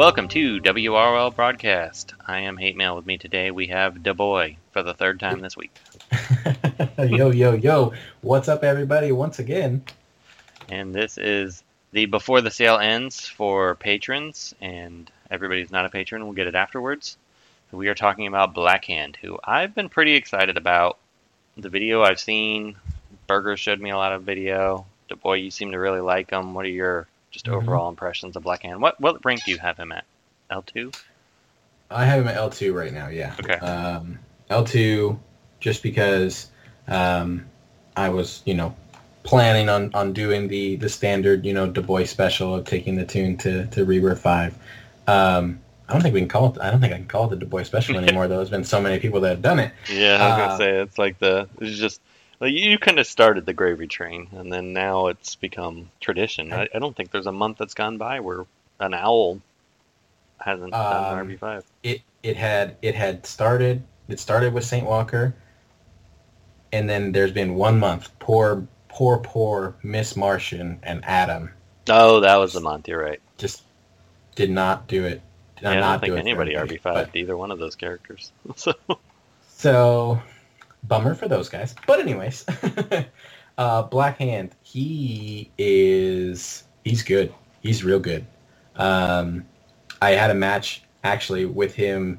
Welcome 0.00 0.28
to 0.28 0.62
WRL 0.62 1.36
Broadcast. 1.36 2.14
I 2.26 2.40
am 2.40 2.56
Hate 2.56 2.74
Mail. 2.74 2.96
With 2.96 3.04
me 3.04 3.18
today, 3.18 3.50
we 3.50 3.66
have 3.66 4.02
Da 4.02 4.14
Boy 4.14 4.56
for 4.72 4.82
the 4.82 4.94
third 4.94 5.20
time 5.20 5.40
this 5.40 5.58
week. 5.58 5.76
yo, 6.98 7.30
yo, 7.30 7.52
yo. 7.52 7.92
What's 8.22 8.48
up, 8.48 8.64
everybody, 8.64 9.12
once 9.12 9.40
again? 9.40 9.84
And 10.70 10.94
this 10.94 11.18
is 11.18 11.62
the 11.92 12.06
Before 12.06 12.40
the 12.40 12.50
Sale 12.50 12.78
Ends 12.78 13.26
for 13.26 13.74
patrons, 13.74 14.54
and 14.62 15.10
everybody's 15.30 15.70
not 15.70 15.84
a 15.84 15.90
patron 15.90 16.24
will 16.24 16.32
get 16.32 16.46
it 16.46 16.54
afterwards. 16.54 17.18
We 17.70 17.88
are 17.88 17.94
talking 17.94 18.26
about 18.26 18.54
Blackhand, 18.54 19.16
who 19.16 19.38
I've 19.44 19.74
been 19.74 19.90
pretty 19.90 20.14
excited 20.14 20.56
about. 20.56 20.96
The 21.58 21.68
video 21.68 22.02
I've 22.02 22.20
seen, 22.20 22.76
Burger 23.26 23.58
showed 23.58 23.82
me 23.82 23.90
a 23.90 23.98
lot 23.98 24.12
of 24.12 24.22
video. 24.22 24.86
Da 25.10 25.16
Boy, 25.16 25.34
you 25.34 25.50
seem 25.50 25.72
to 25.72 25.78
really 25.78 26.00
like 26.00 26.30
him. 26.30 26.54
What 26.54 26.64
are 26.64 26.68
your 26.68 27.06
just 27.30 27.48
Mhm. 27.48 27.54
overall 27.54 27.88
impressions 27.88 28.36
of 28.36 28.44
Blackhand? 28.44 28.80
What 28.80 29.00
what 29.00 29.24
rank 29.24 29.44
do 29.44 29.50
you 29.52 29.58
have 29.58 29.78
him 29.78 29.92
at? 29.92 30.04
L 30.50 30.62
two? 30.62 30.94
I 31.90 32.04
have 32.06 32.22
him 32.22 32.28
at 32.28 32.36
L2 32.36 32.74
right 32.74 32.92
now, 32.92 33.08
yeah. 33.08 33.34
Okay. 33.40 33.60
Um, 33.60 34.20
L2, 34.50 35.18
just 35.60 35.82
because 35.82 36.48
um, 36.88 37.46
I 37.96 38.10
was, 38.10 38.42
you 38.46 38.54
know, 38.54 38.76
planning 39.24 39.68
on, 39.68 39.94
on 39.94 40.12
doing 40.12 40.48
the, 40.48 40.76
the 40.76 40.88
standard, 40.88 41.46
you 41.46 41.54
know, 41.54 41.66
Da 41.68 41.82
Boy 41.82 42.04
special 42.04 42.54
of 42.56 42.66
taking 42.66 42.96
the 42.96 43.06
tune 43.06 43.38
to, 43.38 43.66
to 43.68 43.84
Rebirth 43.84 44.20
5. 44.20 44.56
Um, 45.08 45.60
I 45.88 45.94
don't 45.94 46.02
think 46.02 46.14
we 46.14 46.20
can 46.20 46.28
call 46.28 46.52
it, 46.52 46.60
I 46.60 46.70
don't 46.70 46.80
think 46.80 46.92
I 46.94 46.96
can 46.98 47.08
call 47.08 47.26
it 47.26 47.30
the 47.30 47.36
Da 47.36 47.46
Boy 47.46 47.64
special 47.64 47.98
anymore, 47.98 48.28
though. 48.28 48.36
There's 48.38 48.50
been 48.50 48.64
so 48.64 48.80
many 48.80 49.00
people 49.00 49.20
that 49.22 49.30
have 49.30 49.42
done 49.42 49.58
it. 49.60 49.72
Yeah, 49.88 50.18
I 50.22 50.26
was 50.28 50.36
gonna 50.36 50.50
Uh, 50.50 50.56
say 50.56 50.80
it's 50.80 50.98
like 50.98 51.18
the 51.18 51.48
it's 51.60 51.78
just 51.78 52.02
you 52.46 52.78
kind 52.78 52.98
of 52.98 53.06
started 53.06 53.44
the 53.46 53.52
gravy 53.52 53.86
train, 53.86 54.28
and 54.32 54.52
then 54.52 54.72
now 54.72 55.08
it's 55.08 55.34
become 55.36 55.90
tradition. 56.00 56.52
I, 56.52 56.68
I 56.74 56.78
don't 56.78 56.96
think 56.96 57.10
there's 57.10 57.26
a 57.26 57.32
month 57.32 57.58
that's 57.58 57.74
gone 57.74 57.98
by 57.98 58.20
where 58.20 58.46
an 58.78 58.94
owl 58.94 59.40
hasn't 60.38 60.72
done 60.72 61.12
Um, 61.12 61.18
an 61.18 61.26
RB 61.26 61.38
five. 61.38 61.64
it 61.82 62.00
it 62.22 62.36
had 62.36 62.76
it 62.80 62.94
had 62.94 63.26
started 63.26 63.82
it 64.08 64.18
started 64.18 64.54
with 64.54 64.64
Saint 64.64 64.86
Walker 64.86 65.34
and 66.72 66.88
then 66.88 67.12
there's 67.12 67.32
been 67.32 67.54
one 67.56 67.78
month 67.78 68.08
poor 68.20 68.66
poor 68.88 69.18
poor 69.18 69.74
Miss 69.82 70.16
Martian 70.16 70.80
and 70.82 71.04
Adam 71.04 71.50
Oh, 71.90 72.20
that 72.20 72.36
was 72.36 72.52
the 72.54 72.60
month. 72.60 72.88
You're 72.88 73.02
right. 73.02 73.20
just 73.36 73.62
did 74.34 74.50
not 74.50 74.86
do 74.88 75.04
it 75.04 75.20
did 75.56 75.64
yeah, 75.64 75.70
I 75.72 75.74
don't 75.74 76.00
think 76.00 76.16
anybody 76.18 76.54
RB 76.54 76.80
five 76.80 77.14
either 77.14 77.36
one 77.36 77.50
of 77.50 77.58
those 77.58 77.76
characters. 77.76 78.32
so 78.56 78.72
so 79.48 80.22
bummer 80.84 81.14
for 81.14 81.28
those 81.28 81.48
guys. 81.48 81.74
But 81.86 82.00
anyways 82.00 82.44
uh 83.58 83.82
Black 83.84 84.18
Hand 84.18 84.54
he 84.62 85.50
is 85.58 86.64
he's 86.84 87.02
good. 87.02 87.32
He's 87.60 87.84
real 87.84 88.00
good. 88.00 88.26
Um 88.76 89.44
I 90.02 90.10
had 90.12 90.30
a 90.30 90.34
match 90.34 90.82
actually 91.04 91.44
with 91.44 91.74
him 91.74 92.18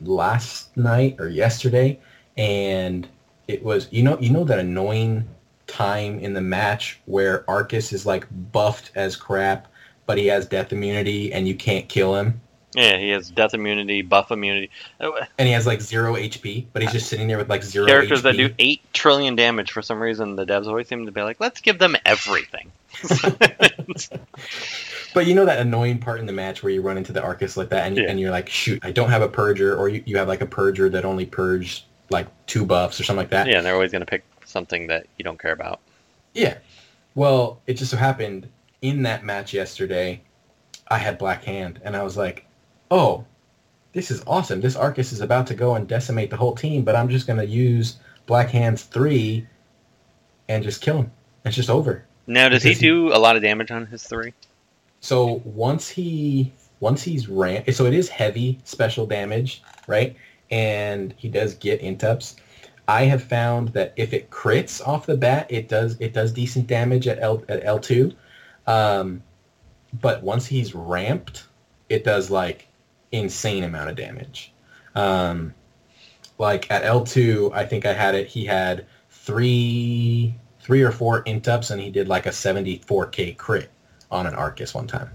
last 0.00 0.76
night 0.76 1.16
or 1.18 1.28
yesterday 1.28 1.98
and 2.36 3.08
it 3.48 3.62
was 3.62 3.88
you 3.90 4.02
know 4.02 4.18
you 4.18 4.30
know 4.30 4.44
that 4.44 4.58
annoying 4.58 5.28
time 5.66 6.18
in 6.18 6.34
the 6.34 6.40
match 6.40 7.00
where 7.06 7.48
Arcus 7.48 7.92
is 7.92 8.04
like 8.04 8.26
buffed 8.52 8.90
as 8.94 9.16
crap 9.16 9.68
but 10.06 10.18
he 10.18 10.26
has 10.26 10.46
death 10.46 10.72
immunity 10.72 11.32
and 11.32 11.46
you 11.46 11.54
can't 11.54 11.88
kill 11.88 12.16
him 12.16 12.40
yeah, 12.74 12.96
he 12.98 13.10
has 13.10 13.28
death 13.30 13.54
immunity, 13.54 14.02
buff 14.02 14.30
immunity. 14.30 14.70
Oh, 15.00 15.18
and 15.38 15.46
he 15.46 15.52
has 15.54 15.66
like 15.66 15.80
zero 15.80 16.14
HP 16.14 16.66
but 16.72 16.82
he's 16.82 16.92
just 16.92 17.08
sitting 17.08 17.28
there 17.28 17.38
with 17.38 17.48
like 17.50 17.62
zero 17.62 17.86
Characters 17.86 18.20
HP. 18.20 18.22
that 18.22 18.36
do 18.36 18.54
eight 18.58 18.80
trillion 18.92 19.36
damage 19.36 19.70
for 19.72 19.82
some 19.82 20.00
reason. 20.00 20.36
The 20.36 20.46
devs 20.46 20.66
always 20.66 20.88
seem 20.88 21.06
to 21.06 21.12
be 21.12 21.22
like, 21.22 21.40
let's 21.40 21.60
give 21.60 21.78
them 21.78 21.96
everything. 22.06 22.70
But 25.14 25.26
you 25.26 25.34
know 25.34 25.44
that 25.44 25.58
annoying 25.58 25.98
part 25.98 26.20
in 26.20 26.26
the 26.26 26.32
match 26.32 26.62
where 26.62 26.72
you 26.72 26.80
run 26.80 26.96
into 26.96 27.12
the 27.12 27.22
Arcus 27.22 27.58
like 27.58 27.68
that 27.68 27.86
and, 27.86 27.98
Yeah. 27.98 28.04
and 28.08 28.18
you're 28.18 28.30
like, 28.30 28.48
shoot, 28.48 28.82
I 28.82 28.92
don't 28.92 29.10
have 29.10 29.20
a 29.20 29.28
Purger, 29.28 29.76
or 29.78 29.90
you, 29.90 30.02
you 30.06 30.16
have 30.16 30.26
like 30.26 30.40
a 30.40 30.46
Purger 30.46 30.90
that 30.92 31.04
only 31.04 31.26
purges 31.26 31.82
like 32.08 32.28
two 32.46 32.64
buffs 32.64 32.98
or 32.98 33.04
something 33.04 33.18
like 33.18 33.28
that. 33.30 33.46
yeah, 33.46 33.58
and 33.58 33.66
they're 33.66 33.74
always 33.74 33.92
gonna 33.92 34.06
pick 34.06 34.24
something 34.46 34.86
that 34.86 35.06
you 35.18 35.22
don't 35.22 35.38
care 35.38 35.52
about. 35.52 35.80
Yeah. 36.32 36.56
Well, 37.14 37.60
it 37.66 37.74
just 37.74 37.90
so 37.90 37.98
happened 37.98 38.48
in 38.80 39.02
that 39.02 39.22
match 39.22 39.52
yesterday, 39.52 40.22
I 40.88 40.96
had 40.96 41.18
Black 41.18 41.44
Hand, 41.44 41.78
and 41.84 41.94
I 41.94 42.02
was 42.02 42.16
like, 42.16 42.46
oh, 42.92 43.24
this 43.94 44.10
is 44.10 44.22
awesome. 44.26 44.60
This 44.60 44.76
Arcus 44.76 45.12
is 45.12 45.20
about 45.20 45.46
to 45.48 45.54
go 45.54 45.74
and 45.74 45.88
decimate 45.88 46.30
the 46.30 46.36
whole 46.36 46.54
team, 46.54 46.84
but 46.84 46.94
I'm 46.94 47.08
just 47.08 47.26
going 47.26 47.38
to 47.38 47.46
use 47.46 47.96
Black 48.26 48.50
Hand's 48.50 48.82
3 48.84 49.46
and 50.48 50.62
just 50.62 50.82
kill 50.82 50.98
him. 50.98 51.12
It's 51.44 51.56
just 51.56 51.70
over. 51.70 52.04
Now, 52.26 52.48
does 52.48 52.62
he 52.62 52.70
Because 52.70 52.80
he- 52.80 52.86
do 52.86 53.08
a 53.12 53.18
lot 53.18 53.36
of 53.36 53.42
damage 53.42 53.70
on 53.70 53.86
his 53.86 54.04
three? 54.04 54.34
So 55.00 55.40
once 55.44 55.88
he 55.88 56.52
once 56.78 57.02
he's 57.02 57.28
ran, 57.28 57.70
so 57.72 57.86
it 57.86 57.94
is 57.94 58.08
heavy 58.08 58.60
special 58.64 59.06
damage, 59.06 59.62
right? 59.86 60.14
And 60.50 61.14
he 61.16 61.28
does 61.28 61.54
get 61.54 61.80
intups. 61.80 62.36
I 62.86 63.04
have 63.04 63.22
found 63.22 63.68
that 63.70 63.92
if 63.96 64.12
it 64.12 64.30
crits 64.30 64.86
off 64.86 65.06
the 65.06 65.16
bat, 65.16 65.46
it 65.48 65.68
does 65.68 65.96
it 65.98 66.12
does 66.12 66.32
decent 66.32 66.66
damage 66.68 67.08
at 67.08 67.18
L 67.20 67.42
at 67.48 67.64
L 67.64 67.80
two. 67.80 68.12
Um, 68.66 69.22
but 70.00 70.22
once 70.22 70.46
he's 70.46 70.74
ramped, 70.74 71.46
it 71.88 72.04
does 72.04 72.30
like 72.30 72.68
insane 73.12 73.64
amount 73.64 73.90
of 73.90 73.96
damage. 73.96 74.52
Um, 74.94 75.54
like 76.38 76.70
at 76.70 76.84
L 76.84 77.04
two, 77.04 77.50
I 77.54 77.64
think 77.66 77.86
I 77.86 77.92
had 77.92 78.14
it. 78.14 78.26
He 78.26 78.44
had 78.44 78.86
three 79.10 80.34
three 80.60 80.82
or 80.82 80.92
four 80.92 81.22
intups, 81.24 81.70
and 81.70 81.80
he 81.80 81.90
did 81.90 82.08
like 82.08 82.26
a 82.26 82.32
seventy 82.32 82.78
four 82.78 83.06
k 83.06 83.32
crit 83.32 83.70
on 84.10 84.26
an 84.26 84.34
Arcus 84.34 84.74
one 84.74 84.86
time. 84.86 85.10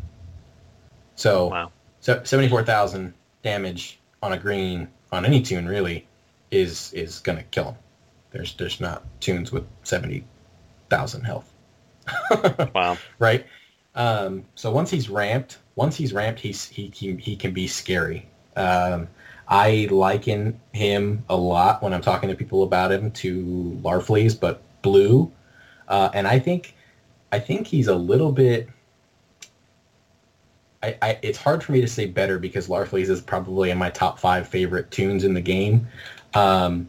So, 1.16 1.48
Wow. 1.48 1.72
so 2.00 2.24
74,000 2.24 3.14
damage 3.44 4.00
on 4.22 4.34
a 4.34 4.38
green 4.38 4.88
on 5.12 5.26
any 5.26 5.42
tune 5.42 5.68
really 5.68 6.08
is 6.52 6.94
is 6.94 7.20
gonna 7.20 7.44
kill 7.44 7.66
him. 7.72 7.76
There's 8.32 8.54
there's 8.56 8.80
not 8.80 9.04
tunes 9.20 9.52
with 9.52 9.66
70,000 9.84 11.24
health, 11.24 11.52
Wow. 12.76 12.98
right? 13.20 13.46
Um, 13.96 14.46
so 14.56 14.72
once 14.72 14.92
he's 14.92 15.10
ramped, 15.10 15.58
once 15.78 15.96
he's 15.96 16.12
ramped, 16.12 16.42
he's 16.42 16.68
he 16.68 16.92
he, 16.94 17.16
he 17.16 17.38
can 17.38 17.54
be 17.54 17.68
scary. 17.68 18.28
Um, 18.58 19.08
I 19.48 19.88
liken 19.90 20.60
him 20.74 21.24
a 21.30 21.38
lot 21.38 21.82
when 21.82 21.94
I'm 21.94 22.02
talking 22.02 22.28
to 22.28 22.36
people 22.36 22.64
about 22.64 22.92
him 22.92 23.12
to 23.12 23.80
Larfleeze, 23.82 24.38
but 24.38 24.62
blue, 24.82 25.32
uh, 25.88 26.10
and 26.14 26.28
I 26.28 26.40
think 26.40 26.76
I 27.32 27.40
think 27.40 27.68
he's 27.68 27.88
a 27.88 27.96
little 27.96 28.34
bit. 28.34 28.68
I, 30.84 30.98
I, 31.02 31.20
it's 31.22 31.38
hard 31.38 31.64
for 31.64 31.72
me 31.72 31.82
to 31.82 31.88
say 31.88 32.06
better 32.06 32.38
because 32.38 32.68
Larfleeze 32.68 33.10
is 33.10 33.22
probably 33.22 33.72
in 33.72 33.78
my 33.78 33.90
top 33.90 34.20
five 34.20 34.48
favorite 34.48 34.92
tunes 34.92 35.24
in 35.24 35.34
the 35.34 35.42
game. 35.42 35.88
Um, 36.34 36.88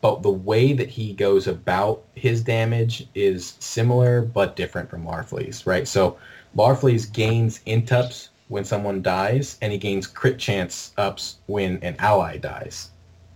but 0.00 0.22
the 0.22 0.30
way 0.30 0.72
that 0.72 0.88
he 0.88 1.14
goes 1.14 1.46
about 1.46 2.04
his 2.14 2.42
damage 2.42 3.08
is 3.14 3.56
similar 3.58 4.22
but 4.22 4.54
different 4.54 4.90
from 4.90 5.04
Larfleeze, 5.04 5.66
right? 5.66 5.88
So 5.88 6.18
Larfleeze 6.56 7.12
gains 7.12 7.60
int 7.66 7.92
ups 7.92 8.30
when 8.48 8.64
someone 8.64 9.02
dies, 9.02 9.58
and 9.62 9.72
he 9.72 9.78
gains 9.78 10.06
crit 10.06 10.38
chance 10.38 10.92
ups 10.96 11.36
when 11.46 11.78
an 11.82 11.96
ally 11.98 12.36
dies, 12.36 12.90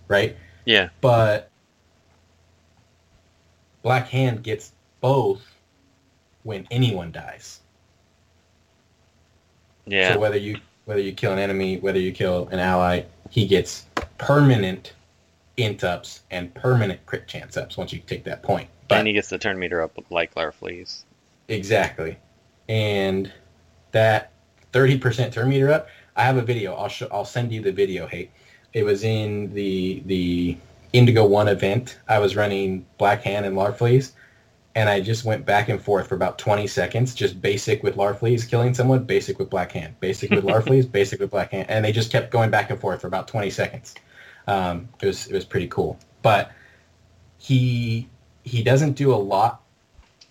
right? 0.06 0.36
Yeah. 0.64 0.90
But 1.00 1.50
Black 3.82 4.08
Hand 4.08 4.42
gets 4.42 4.72
both 5.00 5.42
when 6.42 6.66
anyone 6.70 7.10
dies. 7.10 7.60
Yeah. 9.86 10.12
So 10.12 10.18
whether 10.18 10.36
you 10.36 10.58
whether 10.84 11.00
you 11.00 11.12
kill 11.12 11.32
an 11.32 11.38
enemy, 11.38 11.78
whether 11.78 11.98
you 11.98 12.12
kill 12.12 12.48
an 12.48 12.58
ally, 12.58 13.02
he 13.30 13.46
gets 13.46 13.86
permanent 14.18 14.94
int 15.56 15.84
ups 15.84 16.22
and 16.30 16.54
permanent 16.54 17.04
crit 17.06 17.26
chance 17.26 17.56
ups 17.56 17.76
once 17.76 17.92
you 17.92 17.98
take 18.00 18.24
that 18.24 18.42
point. 18.42 18.68
But 18.88 18.98
and 18.98 19.06
he 19.06 19.12
gets 19.12 19.28
the 19.28 19.38
turn 19.38 19.59
meter 19.59 19.82
up 19.82 19.98
like 20.10 20.34
Larfleeze. 20.34 21.04
exactly, 21.48 22.16
and 22.68 23.32
that 23.92 24.32
thirty 24.72 24.98
percent 24.98 25.32
turn 25.32 25.48
meter 25.48 25.72
up. 25.72 25.88
I 26.16 26.24
have 26.24 26.36
a 26.36 26.42
video. 26.42 26.74
I'll 26.74 26.88
show, 26.88 27.09
I'll 27.12 27.24
send 27.24 27.53
you 27.53 27.62
the 27.62 27.72
video. 27.72 28.06
Hey, 28.06 28.30
it 28.72 28.84
was 28.84 29.04
in 29.04 29.53
the 29.54 30.03
the 30.06 30.56
Indigo 30.92 31.26
One 31.26 31.48
event. 31.48 31.98
I 32.09 32.18
was 32.18 32.36
running 32.36 32.86
Black 32.98 33.22
Hand 33.22 33.47
and 33.47 33.56
Larfleeze, 33.56 34.12
and 34.74 34.88
I 34.88 35.00
just 35.00 35.24
went 35.24 35.44
back 35.44 35.68
and 35.68 35.80
forth 35.80 36.09
for 36.09 36.15
about 36.15 36.38
20 36.38 36.66
seconds, 36.66 37.15
just 37.15 37.41
basic 37.41 37.82
with 37.82 37.97
Larfleeze 37.97 38.48
killing 38.48 38.74
someone, 38.74 39.04
basic 39.04 39.38
with 39.38 39.50
Black 39.50 39.72
Hand, 39.72 39.98
basic 40.00 40.30
with 40.30 40.44
Larfleeze, 40.44 40.91
basic 40.92 41.21
with 41.21 41.30
Black 41.30 41.53
Hand, 41.53 41.68
and 41.68 41.84
they 41.84 41.92
just 41.92 42.12
kept 42.12 42.30
going 42.30 42.50
back 42.50 42.71
and 42.71 42.80
forth 42.80 43.00
for 43.00 43.06
about 43.06 43.28
20 43.28 43.50
seconds. 43.50 43.94
Um, 44.47 44.88
it 45.03 45.06
was 45.06 45.26
it 45.26 45.34
was 45.34 45.44
pretty 45.44 45.68
cool, 45.68 45.98
but 46.22 46.53
he 47.38 48.09
he 48.44 48.62
doesn't 48.62 48.92
do 48.92 49.12
a 49.12 49.16
lot 49.16 49.62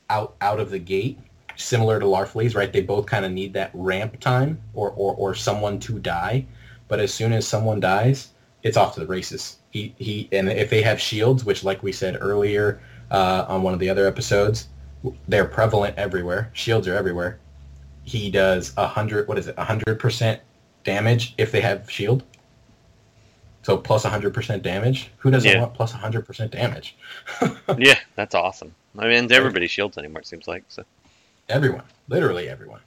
out 0.10 0.36
out 0.42 0.60
of 0.60 0.72
the 0.72 0.80
gate, 0.80 1.20
similar 1.58 2.00
to 2.00 2.06
Larfleeze, 2.06 2.56
right? 2.56 2.72
They 2.72 2.82
both 2.82 3.06
kind 3.06 3.26
of 3.26 3.32
need 3.32 3.54
that 3.54 3.72
ramp 3.74 4.20
time 4.20 4.62
or, 4.74 4.92
or 4.92 5.14
or 5.16 5.36
someone 5.36 5.80
to 5.80 6.00
die, 6.00 6.46
but 6.88 7.00
as 7.00 7.14
soon 7.14 7.34
as 7.34 7.48
someone 7.48 7.80
dies, 7.80 8.30
it's 8.64 8.78
off 8.78 8.94
to 8.94 9.00
the 9.02 9.08
races. 9.08 9.58
He 9.72 9.94
he 9.98 10.30
and 10.32 10.50
if 10.50 10.70
they 10.70 10.82
have 10.82 11.00
shields, 11.02 11.44
which 11.44 11.64
like 11.64 11.84
we 11.84 11.92
said 11.92 12.18
earlier 12.22 12.80
uh, 13.12 13.46
on 13.48 13.64
one 13.64 13.74
of 13.74 13.80
the 13.80 13.90
other 13.90 14.08
episodes, 14.08 14.70
they're 15.28 15.46
prevalent 15.46 15.98
everywhere. 15.98 16.50
Shields 16.54 16.88
are 16.88 16.96
everywhere. 16.96 17.40
He 18.04 18.32
does 18.32 18.74
a 18.78 18.88
hundred. 18.88 19.28
What 19.28 19.38
is 19.38 19.48
it? 19.48 19.56
A 19.58 19.64
hundred 19.64 20.00
percent 20.00 20.42
damage 20.84 21.34
if 21.38 21.52
they 21.52 21.62
have 21.62 21.90
shield. 21.92 22.24
So 23.64 23.76
plus 23.76 24.06
a 24.06 24.10
100% 24.10 24.62
damage. 24.62 25.12
Who 25.18 25.30
doesn't 25.30 25.52
Yeah. 25.52 25.60
want 25.60 25.74
plus 25.74 25.92
100% 25.92 26.52
damage? 26.52 26.96
yeah, 27.78 28.00
that's 28.16 28.34
awesome. 28.34 28.74
I 28.98 29.10
mean, 29.10 29.30
everybody 29.30 29.68
shields 29.68 29.98
anymore. 29.98 30.22
It 30.22 30.28
seems 30.28 30.48
like 30.48 30.64
so. 30.70 30.86
Everyone, 31.50 31.84
literally 32.10 32.50
everyone. 32.50 32.82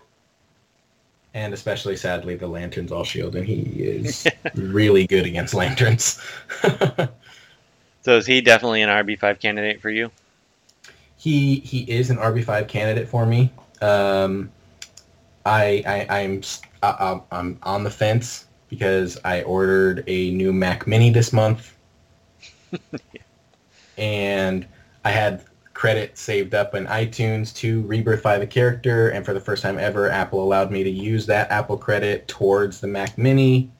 And 1.32 1.54
especially, 1.54 1.96
sadly, 1.96 2.34
the 2.34 2.48
lanterns 2.48 2.90
all 2.90 3.04
shield, 3.04 3.36
and 3.36 3.46
he 3.46 3.60
is 3.82 4.26
really 4.54 5.06
good 5.06 5.26
against 5.26 5.54
lanterns. 5.54 6.20
So 8.02 8.16
is 8.16 8.26
he 8.26 8.40
definitely 8.40 8.82
an 8.82 8.88
RB 8.88 9.18
five 9.18 9.38
candidate 9.40 9.80
for 9.80 9.90
you? 9.90 10.10
he 11.16 11.56
he 11.60 11.80
is 11.90 12.08
an 12.10 12.16
RB 12.16 12.42
five 12.42 12.66
candidate 12.66 13.06
for 13.08 13.26
me. 13.26 13.52
Um, 13.82 14.50
I, 15.44 15.82
I 15.86 16.20
I'm 16.20 16.40
I, 16.82 16.90
I'm- 16.90 17.22
I'm 17.30 17.58
on 17.62 17.84
the 17.84 17.90
fence 17.90 18.46
because 18.68 19.18
I 19.24 19.42
ordered 19.42 20.02
a 20.06 20.30
new 20.30 20.52
Mac 20.52 20.86
Mini 20.86 21.10
this 21.10 21.32
month, 21.32 21.76
and 23.98 24.66
I 25.04 25.10
had 25.10 25.44
credit 25.80 26.18
saved 26.18 26.54
up 26.54 26.74
in 26.74 26.84
iTunes 26.88 27.54
to 27.54 27.82
rebirthify 27.84 28.38
the 28.38 28.46
character, 28.46 29.08
and 29.08 29.24
for 29.24 29.32
the 29.32 29.40
first 29.40 29.62
time 29.62 29.78
ever, 29.78 30.10
Apple 30.10 30.42
allowed 30.44 30.70
me 30.70 30.84
to 30.84 30.90
use 30.90 31.24
that 31.24 31.50
Apple 31.50 31.78
credit 31.78 32.28
towards 32.28 32.80
the 32.80 32.86
Mac 32.86 33.16
Mini, 33.16 33.70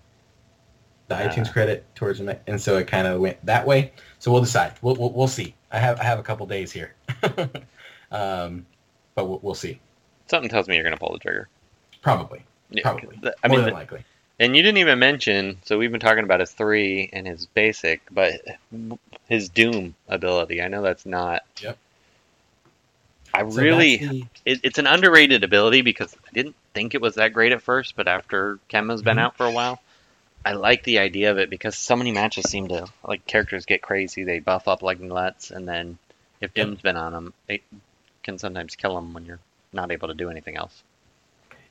the 1.09 1.15
Ah. 1.15 1.29
iTunes 1.29 1.53
credit 1.53 1.85
towards 1.95 2.19
the 2.19 2.25
Mac, 2.25 2.41
and 2.47 2.59
so 2.59 2.79
it 2.79 2.87
kind 2.87 3.07
of 3.07 3.21
went 3.21 3.45
that 3.45 3.67
way. 3.67 3.93
So 4.19 4.33
we'll 4.33 4.41
decide. 4.41 4.73
We'll, 4.81 4.95
we'll, 4.97 5.11
we'll 5.13 5.29
see. 5.29 5.55
I 5.71 5.79
have 5.79 6.01
I 6.01 6.05
have 6.05 6.19
a 6.19 6.23
couple 6.23 6.47
days 6.47 6.73
here, 6.73 6.95
um, 8.13 8.65
but 9.15 9.27
we'll, 9.27 9.41
we'll 9.43 9.55
see. 9.55 9.79
Something 10.27 10.49
tells 10.49 10.69
me 10.69 10.77
you're 10.77 10.85
going 10.85 10.97
to 10.97 10.99
pull 11.01 11.13
the 11.13 11.19
trigger. 11.19 11.49
Probably, 12.01 12.43
Yeah, 12.71 12.81
probably. 12.83 13.17
th- 13.19 13.35
I 13.45 13.49
More 13.49 13.59
mean, 13.59 13.67
than 13.67 13.75
th- 13.75 13.79
likely. 13.91 14.05
and 14.39 14.57
you 14.57 14.63
didn't 14.63 14.79
even 14.79 14.99
mention. 14.99 15.59
So 15.67 15.77
we've 15.77 15.93
been 15.93 16.01
talking 16.01 16.25
about 16.25 16.41
his 16.41 16.51
three 16.53 17.11
and 17.13 17.27
his 17.27 17.45
basic, 17.45 18.01
but 18.11 18.41
his 19.29 19.51
Doom 19.51 19.95
ability. 20.09 20.63
I 20.63 20.69
know 20.69 20.81
that's 20.81 21.05
not. 21.05 21.43
Yep. 21.61 21.77
I 23.35 23.43
So 23.49 23.63
really, 23.63 24.05
it, 24.45 24.61
it's 24.65 24.79
an 24.79 24.87
underrated 24.87 25.45
ability 25.45 25.83
because 25.83 26.15
I 26.15 26.31
didn't 26.33 26.57
think 26.75 26.95
it 26.95 27.01
was 27.01 27.17
that 27.17 27.33
great 27.33 27.53
at 27.53 27.63
first, 27.63 27.97
but 27.97 28.09
after 28.09 28.59
Chemo's 28.71 29.03
been 29.03 29.19
Mhm. 29.19 29.21
out 29.21 29.37
for 29.37 29.47
a 29.47 29.53
while, 29.53 29.81
I 30.45 30.53
like 30.55 30.85
the 30.85 31.01
idea 31.01 31.31
of 31.33 31.39
it 31.39 31.51
because 31.51 31.77
so 31.77 31.97
many 31.97 32.13
matches 32.13 32.49
seem 32.51 32.69
to 32.69 32.89
like 33.05 33.27
characters 33.27 33.67
get 33.67 33.83
crazy. 33.83 34.25
They 34.25 34.41
buff 34.41 34.69
up 34.69 34.83
like 34.83 35.01
nuts, 35.01 35.51
and 35.51 35.69
then 35.69 35.99
if 36.41 36.55
Yep. 36.57 36.71
Doom's 36.71 36.83
been 36.83 36.97
on 36.97 37.13
them, 37.13 37.35
it 37.49 37.63
can 38.25 38.39
sometimes 38.39 38.77
kill 38.77 38.95
them 38.97 39.15
when 39.15 39.27
you're 39.27 39.41
not 39.73 39.93
able 39.93 40.09
to 40.09 40.15
do 40.15 40.31
anything 40.31 40.57
else. 40.57 40.83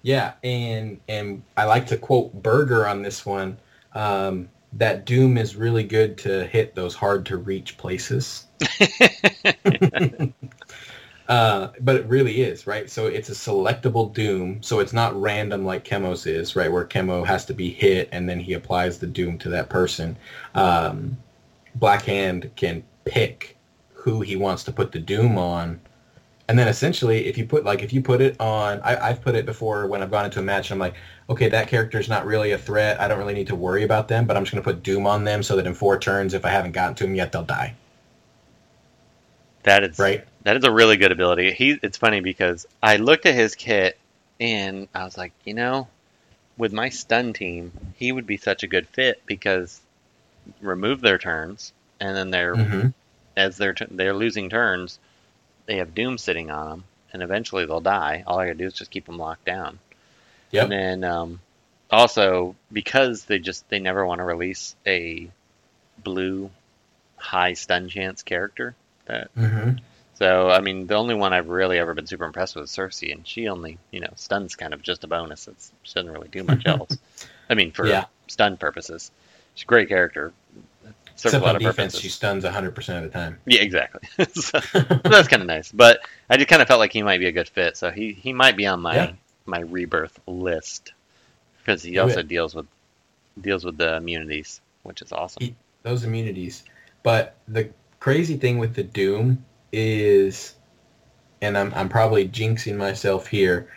Yeah, 0.01 0.33
and 0.43 0.99
and 1.07 1.43
I 1.57 1.65
like 1.65 1.87
to 1.87 1.97
quote 1.97 2.33
Burger 2.33 2.87
on 2.87 3.01
this 3.01 3.25
one. 3.25 3.57
Um, 3.93 4.49
that 4.73 5.05
Doom 5.05 5.37
is 5.37 5.55
really 5.55 5.83
good 5.83 6.17
to 6.19 6.45
hit 6.45 6.75
those 6.75 6.95
hard 6.95 7.25
to 7.27 7.37
reach 7.37 7.77
places. 7.77 8.45
uh, 11.29 11.71
but 11.81 11.95
it 11.95 12.05
really 12.07 12.41
is, 12.41 12.65
right? 12.65 12.89
So 12.89 13.05
it's 13.05 13.29
a 13.29 13.33
selectable 13.33 14.11
Doom. 14.11 14.63
So 14.63 14.79
it's 14.79 14.93
not 14.93 15.19
random 15.19 15.63
like 15.63 15.85
Chemo's 15.85 16.25
is, 16.25 16.55
right? 16.55 16.71
Where 16.71 16.85
Chemo 16.85 17.25
has 17.25 17.45
to 17.45 17.53
be 17.53 17.69
hit 17.69 18.09
and 18.11 18.27
then 18.27 18.39
he 18.39 18.53
applies 18.53 18.97
the 18.97 19.05
Doom 19.05 19.37
to 19.39 19.49
that 19.49 19.69
person. 19.69 20.17
Um, 20.55 21.15
Black 21.75 22.01
Hand 22.01 22.49
can 22.55 22.83
pick 23.05 23.55
who 23.93 24.21
he 24.21 24.35
wants 24.35 24.63
to 24.63 24.71
put 24.71 24.91
the 24.91 24.97
Doom 24.97 25.37
on. 25.37 25.79
And 26.47 26.57
then 26.57 26.67
essentially, 26.67 27.27
if 27.27 27.37
you 27.37 27.45
put 27.45 27.63
like 27.63 27.83
if 27.83 27.93
you 27.93 28.01
put 28.01 28.21
it 28.21 28.35
on, 28.41 28.81
I, 28.81 29.09
I've 29.09 29.21
put 29.21 29.35
it 29.35 29.45
before 29.45 29.85
when 29.85 30.01
I've 30.01 30.09
gone 30.09 30.25
into 30.25 30.39
a 30.39 30.41
match. 30.41 30.71
I'm 30.71 30.79
like, 30.79 30.95
okay, 31.29 31.47
that 31.47 31.67
character's 31.67 32.09
not 32.09 32.25
really 32.25 32.53
a 32.53 32.57
threat. 32.57 32.99
I 32.99 33.07
don't 33.07 33.19
really 33.19 33.35
need 33.35 33.45
to 33.47 33.55
worry 33.55 33.83
about 33.83 34.07
them, 34.07 34.25
but 34.25 34.35
I'm 34.35 34.45
just 34.45 34.53
going 34.53 34.63
to 34.63 34.67
put 34.67 34.81
Doom 34.81 35.05
on 35.05 35.25
them 35.25 35.43
so 35.43 35.55
that 35.57 35.67
in 35.67 35.75
four 35.75 35.99
turns, 35.99 36.33
if 36.33 36.43
I 36.43 36.49
haven't 36.49 36.71
gotten 36.71 36.95
to 36.95 37.03
them 37.03 37.13
yet, 37.13 37.31
they'll 37.31 37.43
die. 37.43 37.75
That 39.61 39.83
is 39.83 39.99
Right? 39.99 40.25
That 40.49 40.57
is 40.57 40.63
a 40.63 40.71
really 40.71 40.97
good 40.97 41.11
ability. 41.11 41.51
He 41.51 41.77
it's 41.83 41.99
funny 41.99 42.21
because 42.21 42.65
I 42.81 42.95
looked 42.95 43.27
at 43.27 43.35
his 43.35 43.53
kit 43.53 43.99
and 44.39 44.87
I 44.95 45.03
was 45.03 45.15
like, 45.15 45.31
you 45.45 45.53
know, 45.53 45.87
with 46.57 46.73
my 46.73 46.89
stun 46.89 47.33
team, 47.33 47.71
he 47.97 48.11
would 48.11 48.25
be 48.25 48.37
such 48.37 48.63
a 48.63 48.67
good 48.67 48.87
fit 48.87 49.21
because 49.27 49.79
remove 50.59 51.01
their 51.01 51.19
turns 51.19 51.71
and 51.99 52.17
then 52.17 52.31
they're 52.31 52.55
hmm 52.55 52.87
as 53.37 53.57
they're 53.57 53.75
they're 53.91 54.15
losing 54.15 54.49
turns, 54.49 54.97
they 55.67 55.77
have 55.77 55.93
doom 55.93 56.17
sitting 56.17 56.49
on 56.49 56.67
them 56.67 56.83
and 57.13 57.21
eventually 57.21 57.67
they'll 57.67 57.79
die. 57.79 58.23
All 58.25 58.39
I 58.39 58.47
got 58.47 58.53
to 58.53 58.57
do 58.57 58.65
is 58.65 58.73
just 58.73 58.89
keep 58.89 59.05
them 59.05 59.19
locked 59.19 59.45
down. 59.45 59.77
Yep. 60.49 60.63
And 60.63 60.71
then 60.71 61.03
um, 61.03 61.41
also 61.91 62.55
because 62.71 63.25
they 63.25 63.37
just 63.37 63.69
they 63.69 63.77
never 63.77 64.03
want 64.03 64.17
to 64.17 64.25
release 64.25 64.75
a 64.87 65.29
blue 66.03 66.49
high 67.17 67.53
stun 67.53 67.87
chance 67.87 68.23
character 68.23 68.73
that 69.05 69.29
hmm 69.35 69.73
so, 70.19 70.49
I 70.49 70.59
mean, 70.59 70.85
the 70.85 70.95
only 70.95 71.15
one 71.15 71.31
I've 71.33 71.47
really 71.47 71.79
ever 71.79 71.93
been 71.93 72.05
super 72.05 72.25
impressed 72.25 72.55
with 72.55 72.65
is 72.65 72.71
Cersei, 72.71 73.13
and 73.13 73.25
she 73.25 73.47
only, 73.47 73.77
you 73.89 74.01
know, 74.01 74.11
stuns 74.17 74.55
kind 74.55 74.73
of 74.73 74.81
just 74.81 75.03
a 75.05 75.07
bonus. 75.07 75.47
It's, 75.47 75.71
she 75.83 75.93
doesn't 75.95 76.11
really 76.11 76.27
do 76.27 76.43
much 76.43 76.63
else. 76.65 76.97
I 77.49 77.55
mean, 77.55 77.71
for 77.71 77.87
Yeah. 77.87 78.05
stun 78.27 78.57
purposes. 78.57 79.11
She's 79.55 79.63
a 79.63 79.65
great 79.67 79.87
character. 79.87 80.33
Serves 81.15 81.33
Except 81.35 81.41
a 81.41 81.45
lot 81.45 81.55
of 81.55 81.61
defense, 81.61 81.77
purposes. 81.93 82.01
she 82.01 82.09
stuns 82.09 82.43
100% 82.43 82.97
of 82.97 83.03
the 83.03 83.09
time. 83.09 83.39
Yeah, 83.45 83.61
exactly. 83.61 84.01
so, 84.33 84.59
that's 85.03 85.27
kind 85.29 85.41
of 85.41 85.47
nice. 85.47 85.71
But 85.71 86.01
I 86.29 86.35
just 86.37 86.49
kind 86.49 86.61
of 86.61 86.67
felt 86.67 86.79
like 86.79 86.93
he 86.93 87.01
might 87.01 87.19
be 87.19 87.27
a 87.27 87.31
good 87.31 87.47
fit, 87.49 87.77
so 87.77 87.89
he, 87.89 88.11
he 88.13 88.33
might 88.33 88.55
be 88.57 88.67
on 88.67 88.81
my 88.81 88.95
Yeah. 88.95 89.11
my 89.45 89.59
rebirth 89.61 90.19
list 90.27 90.93
because 91.59 91.81
he 91.81 91.93
Do 91.93 92.01
also 92.01 92.19
it. 92.19 92.27
deals 92.27 92.53
with 92.55 92.67
deals 93.41 93.63
with 93.65 93.77
the 93.77 93.95
immunities, 93.97 94.61
which 94.83 95.01
is 95.01 95.11
awesome. 95.11 95.41
He- 95.43 95.55
Those 95.83 96.03
immunities. 96.03 96.63
But 97.03 97.35
the 97.47 97.69
crazy 97.99 98.37
thing 98.37 98.57
with 98.57 98.75
the 98.75 98.83
Doom 98.83 99.43
is, 99.71 100.55
and 101.41 101.57
I'm, 101.57 101.73
I'm 101.73 101.89
probably 101.89 102.27
jinxing 102.27 102.77
myself 102.77 103.27
here, 103.27 103.69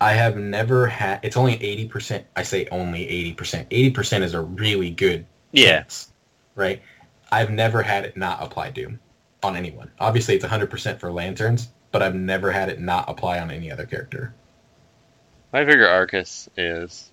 I 0.00 0.12
have 0.12 0.36
never 0.36 0.86
had, 0.86 1.20
it's 1.22 1.36
only 1.36 1.58
80%, 1.58 2.24
I 2.36 2.42
say 2.42 2.66
only 2.70 3.34
80%. 3.36 3.68
80% 3.68 4.22
is 4.22 4.34
a 4.34 4.40
really 4.40 4.90
good 4.90 5.26
yeah, 5.52 5.84
right? 6.54 6.80
I've 7.32 7.50
never 7.50 7.82
had 7.82 8.04
it 8.04 8.16
not 8.16 8.42
apply 8.42 8.70
Doom 8.70 8.98
on 9.42 9.56
anyone. 9.56 9.90
Obviously, 9.98 10.34
it's 10.36 10.44
100% 10.44 10.98
for 10.98 11.12
Lanterns, 11.12 11.68
but 11.92 12.02
I've 12.02 12.14
never 12.14 12.50
had 12.50 12.68
it 12.68 12.80
not 12.80 13.08
apply 13.08 13.40
on 13.40 13.50
any 13.50 13.70
other 13.70 13.86
character. 13.86 14.32
I 15.52 15.64
figure 15.64 15.88
Arcus 15.88 16.48
is 16.56 17.10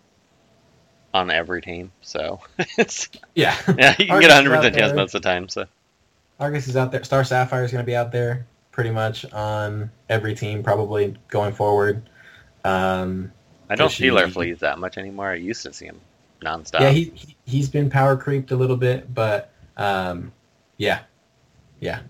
on 1.14 1.32
every 1.32 1.62
team, 1.62 1.92
so 2.02 2.40
it's 2.78 3.10
Yeah. 3.36 3.58
Yeah, 3.78 3.96
you 3.98 4.06
can 4.06 4.10
Argus 4.10 4.28
get 4.28 4.44
is 4.44 4.50
100 4.50 4.54
out 4.54 4.58
percent 4.58 4.76
chance 4.76 4.94
most 4.94 5.16
of 5.16 5.22
the 5.22 5.30
time. 5.30 5.50
So 5.50 5.66
Argus 6.40 6.68
is 6.68 6.78
out 6.78 6.92
there. 6.92 7.04
Star 7.04 7.24
Sapphire 7.24 7.64
is 7.64 7.72
going 7.72 7.84
to 7.84 7.86
be 7.86 7.96
out 7.96 8.12
there 8.12 8.46
pretty 8.72 8.92
much 8.92 9.26
on 9.34 9.90
every 10.10 10.36
team 10.36 10.62
probably 10.62 11.16
going 11.30 11.54
forward. 11.54 12.10
Um, 12.64 13.32
I 13.70 13.76
don't 13.76 13.92
see 13.92 14.08
Larfleeze 14.08 14.60
that 14.60 14.80
much 14.80 14.98
anymore. 14.98 15.30
I 15.32 15.36
used 15.36 15.64
to 15.64 15.74
see 15.74 15.86
him 15.86 16.00
nonstop. 16.42 16.82
Yeah, 16.82 16.92
he, 16.92 17.12
he 17.16 17.36
he's 17.46 17.70
been 17.70 17.90
power 17.90 18.16
creeped 18.16 18.52
a 18.52 18.56
little 18.56 18.78
bit, 18.78 19.14
but 19.14 19.52
um, 19.78 20.32
yeah, 20.78 21.00
yeah. 21.80 22.02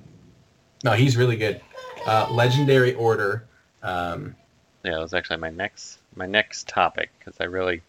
No, 0.84 0.92
he's 0.92 1.18
really 1.18 1.38
good. 1.38 1.62
Uh, 2.06 2.28
Legendary 2.32 2.94
Order. 2.96 3.46
Um, 3.82 4.36
Yeah, 4.84 4.92
that 4.92 5.02
was 5.02 5.14
actually 5.14 5.38
my 5.38 5.50
next 5.50 6.00
my 6.16 6.26
next 6.26 6.68
topic 6.68 7.10
because 7.18 7.36
I 7.40 7.46
really 7.46 7.82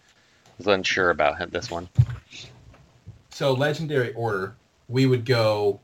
was 0.56 0.66
unsure 0.66 1.10
about 1.10 1.50
this 1.50 1.70
one. 1.70 1.88
so 3.30 3.52
Legendary 3.52 4.12
Order, 4.14 4.54
we 4.88 5.06
would 5.06 5.24
go 5.24 5.80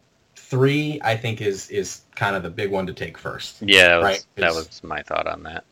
three. 0.55 1.01
I 1.03 1.17
think 1.17 1.41
is 1.41 1.69
is 1.71 2.03
kind 2.15 2.37
of 2.37 2.43
the 2.43 2.51
big 2.51 2.71
one 2.71 2.87
to 2.87 2.93
take 2.93 3.19
first. 3.19 3.57
Yeah, 3.61 3.89
that 3.89 3.97
was, 3.97 4.05
Right, 4.05 4.25
that 4.37 4.55
was 4.55 4.85
my 4.85 5.03
thought 5.03 5.27
on 5.27 5.43
that. 5.43 5.65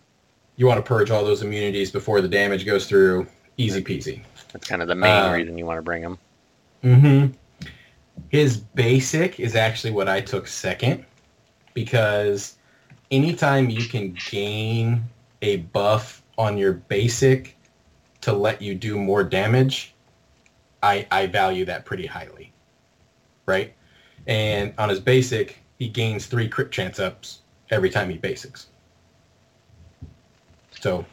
You 0.57 0.67
want 0.67 0.79
to 0.79 0.83
purge 0.83 1.11
all 1.11 1.25
those 1.25 1.43
immunities 1.43 1.91
before 1.91 2.21
the 2.21 2.29
damage 2.29 2.67
goes 2.67 2.87
through. 2.87 3.27
Easy 3.57 3.83
peasy. 3.83 4.23
That's 4.53 4.67
kind 4.67 4.83
of 4.83 4.89
the 4.89 4.95
main 4.95 5.25
Um, 5.25 5.33
reason 5.33 5.57
you 5.57 5.65
want 5.65 5.79
to 5.79 5.83
bring 5.83 6.03
him. 6.03 6.19
Mm-hmm. 6.83 7.33
His 8.29 8.57
basic 8.57 9.39
is 9.39 9.55
actually 9.55 9.93
what 9.93 10.09
I 10.09 10.21
took 10.21 10.47
second 10.47 11.05
because 11.75 12.57
anytime 13.11 13.71
you 13.71 13.87
can 13.89 14.17
gain 14.31 15.05
a 15.43 15.59
buff 15.59 16.23
on 16.39 16.59
your 16.59 16.73
basic 16.73 17.57
to 18.23 18.33
let 18.33 18.61
you 18.61 18.75
do 18.75 18.99
more 18.99 19.23
damage, 19.23 19.95
I, 20.83 21.07
I 21.11 21.27
value 21.27 21.65
that 21.67 21.85
pretty 21.85 22.07
highly. 22.07 22.53
Right? 23.47 23.75
And 24.27 24.73
on 24.79 24.89
his 24.89 25.01
basic, 25.01 25.59
he 25.79 25.89
gains 25.89 26.27
three 26.27 26.49
crit 26.49 26.71
chance 26.71 26.99
ups 26.99 27.41
every 27.71 27.91
time 27.91 28.11
he 28.11 28.19
basics. 28.19 28.67
So 30.81 31.05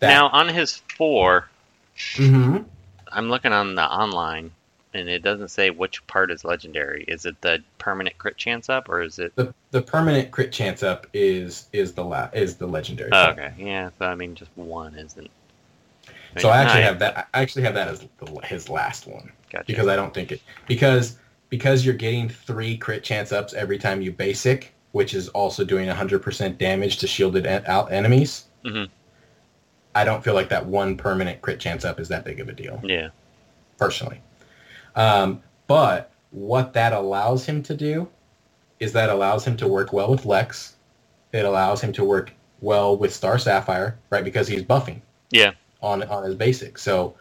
that 0.00 0.08
Now 0.08 0.28
on 0.28 0.48
his 0.48 0.82
four, 0.96 1.48
Mhm. 2.14 2.66
I'm 3.12 3.30
looking 3.30 3.52
on 3.52 3.74
the 3.74 3.84
online, 3.84 4.52
and 4.92 5.08
it 5.08 5.22
doesn't 5.22 5.48
say 5.48 5.70
which 5.70 6.06
part 6.06 6.30
is 6.30 6.44
legendary. 6.44 7.04
Is 7.08 7.24
it 7.24 7.40
the 7.40 7.62
permanent 7.78 8.18
crit 8.18 8.36
chance 8.36 8.68
up, 8.68 8.88
or 8.88 9.02
is 9.02 9.18
it? 9.18 9.34
the 9.36 9.54
the 9.70 9.82
permanent 9.82 10.30
crit 10.30 10.52
chance 10.52 10.82
up 10.82 11.06
is 11.12 11.68
is 11.72 11.92
the 11.94 12.04
la- 12.04 12.30
is 12.32 12.56
the 12.56 12.66
legendary. 12.66 13.10
Oh, 13.12 13.28
okay, 13.28 13.52
yeah. 13.58 13.90
So 13.98 14.06
I 14.06 14.14
mean, 14.14 14.34
just 14.34 14.50
one 14.54 14.94
isn't. 14.94 15.30
So 16.38 16.50
I 16.50 16.58
actually 16.58 16.82
have 16.82 16.98
that. 16.98 17.28
I 17.32 17.42
actually 17.42 17.62
have 17.62 17.74
that 17.74 17.88
as 17.88 18.06
the, 18.18 18.40
his 18.44 18.68
last 18.68 19.06
one 19.06 19.32
Gotcha. 19.50 19.64
because 19.66 19.88
I 19.88 19.96
don't 19.96 20.12
think 20.12 20.32
it 20.32 20.42
because 20.66 21.16
because 21.48 21.84
you're 21.84 21.94
getting 21.94 22.28
three 22.28 22.76
crit 22.76 23.02
chance 23.04 23.32
ups 23.32 23.54
every 23.54 23.78
time 23.78 24.00
you 24.00 24.12
basic, 24.12 24.74
which 24.92 25.14
is 25.14 25.28
also 25.28 25.64
doing 25.64 25.88
100% 25.88 26.58
damage 26.58 26.98
to 26.98 27.06
shielded 27.06 27.46
out 27.46 27.92
enemies. 27.92 28.44
Mhm. 28.64 28.88
I 29.94 30.04
don't 30.04 30.22
feel 30.22 30.34
like 30.34 30.48
that 30.50 30.66
one 30.66 30.96
permanent 30.96 31.40
crit 31.40 31.60
chance 31.60 31.84
up 31.84 32.00
is 32.00 32.08
that 32.08 32.24
big 32.24 32.40
of 32.40 32.48
a 32.48 32.52
deal, 32.52 32.80
yeah. 32.84 33.08
personally. 33.78 34.20
Um, 34.94 35.42
but 35.66 36.10
what 36.30 36.72
that 36.74 36.92
allows 36.92 37.44
him 37.46 37.62
to 37.64 37.74
do 37.74 38.08
is 38.80 38.92
that 38.92 39.08
allows 39.08 39.44
him 39.46 39.56
to 39.58 39.68
work 39.68 39.92
well 39.92 40.10
with 40.10 40.26
Lex. 40.26 40.76
It 41.32 41.44
allows 41.44 41.80
him 41.80 41.92
to 41.94 42.04
work 42.04 42.32
well 42.60 42.96
with 42.96 43.12
Star 43.14 43.38
Sapphire, 43.38 43.98
right? 44.10 44.24
Because 44.24 44.48
he's 44.48 44.62
buffing 44.62 45.00
Yeah. 45.30 45.52
on 45.82 46.02
on 46.04 46.24
his 46.24 46.34
basic. 46.34 46.78
So 46.78 47.14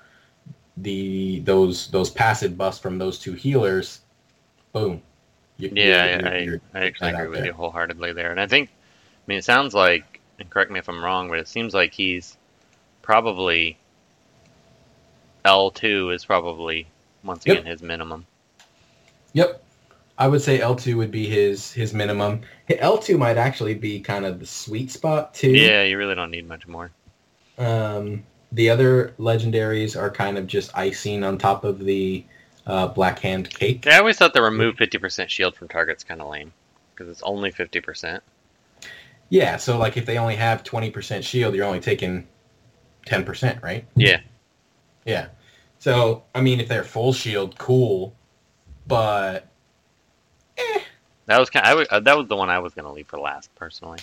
the 0.78 1.40
those 1.42 1.88
those 1.88 2.10
passive 2.10 2.58
buffs 2.58 2.80
from 2.80 2.98
those 2.98 3.18
two 3.20 3.34
healers, 3.34 4.02
boom. 4.76 5.02
You- 5.58 5.72
Yeah, 5.74 5.84
you're- 5.86 5.96
I, 6.04 6.18
you're- 6.18 6.30
I, 6.30 6.44
you're 6.44 6.62
I 6.74 6.86
actually 6.86 7.12
agree 7.12 7.28
with 7.28 7.38
there. 7.40 7.46
you 7.48 7.54
wholeheartedly 7.54 8.12
there. 8.14 8.30
And 8.32 8.40
I 8.42 8.46
think, 8.48 8.70
I 8.70 9.24
mean, 9.26 9.38
it 9.40 9.46
sounds 9.46 9.74
like, 9.74 10.20
and 10.38 10.50
correct 10.50 10.70
me 10.70 10.80
if 10.80 10.90
I'm 10.90 11.04
wrong, 11.04 11.30
but 11.30 11.40
it 11.40 11.48
seems 11.48 11.74
like 11.74 11.94
he's 11.94 12.38
probably 13.02 13.78
L2 15.46 16.14
is 16.14 16.26
probably 16.26 16.88
once 17.24 17.46
Yep. 17.46 17.58
again 17.60 17.72
his 17.72 17.82
minimum. 17.82 18.26
Yep. 19.34 19.62
I 20.18 20.28
would 20.28 20.42
say 20.42 20.60
L2 20.60 20.96
would 20.96 21.12
be 21.12 21.28
his 21.28 21.72
his 21.74 21.94
minimum. 21.94 22.42
L2 22.70 23.18
might 23.18 23.38
actually 23.38 23.74
be 23.76 24.00
kind 24.00 24.26
of 24.26 24.40
the 24.40 24.46
sweet 24.46 24.90
spot 24.92 25.34
too. 25.34 25.52
Yeah, 25.52 25.84
you 25.84 25.98
really 25.98 26.16
don't 26.16 26.32
need 26.32 26.48
much 26.48 26.68
more. 26.68 26.92
Um, 27.58 28.24
the 28.54 28.70
other 28.70 29.14
legendaries 29.20 30.00
are 30.00 30.10
kind 30.10 30.38
of 30.38 30.48
just 30.48 30.76
icing 30.78 31.24
on 31.24 31.38
top 31.38 31.64
of 31.66 31.80
the 31.80 32.24
uh, 32.66 32.88
Black 32.88 33.20
Hand 33.20 33.50
cake. 33.50 33.86
Yeah, 33.86 33.96
I 33.96 34.00
always 34.00 34.18
thought 34.18 34.34
the 34.34 34.42
remove 34.42 34.76
50% 34.76 35.30
shield 35.30 35.56
from 35.56 35.68
targets 35.68 36.04
kind 36.04 36.22
of 36.22 36.30
lame 36.30 36.52
because 36.94 37.10
it's 37.10 37.22
only 37.24 37.52
50%. 37.52 38.22
Yeah, 39.30 39.58
so 39.58 39.78
like 39.78 39.98
if 39.98 40.06
they 40.06 40.18
only 40.18 40.36
have 40.36 40.64
20% 40.64 41.24
shield, 41.24 41.56
you're 41.56 41.66
only 41.66 41.80
taking 41.80 42.28
10%, 43.08 43.62
right? 43.64 43.86
Yeah. 43.96 44.22
Yeah. 45.06 45.28
So, 45.80 46.24
I 46.34 46.42
mean, 46.42 46.60
if 46.60 46.68
they're 46.68 46.84
full 46.84 47.14
shield, 47.14 47.58
cool. 47.58 48.16
But, 48.88 49.48
That 51.28 51.40
was 51.40 51.50
kind. 51.50 51.66
I 51.66 51.74
would, 51.74 51.88
uh, 51.88 52.00
that 52.02 52.18
was 52.18 52.28
the 52.28 52.36
one 52.36 52.50
I 52.50 52.60
was 52.60 52.74
gonna 52.76 52.92
leave 52.94 53.08
for 53.08 53.20
last 53.20 53.54
personally. 53.56 54.00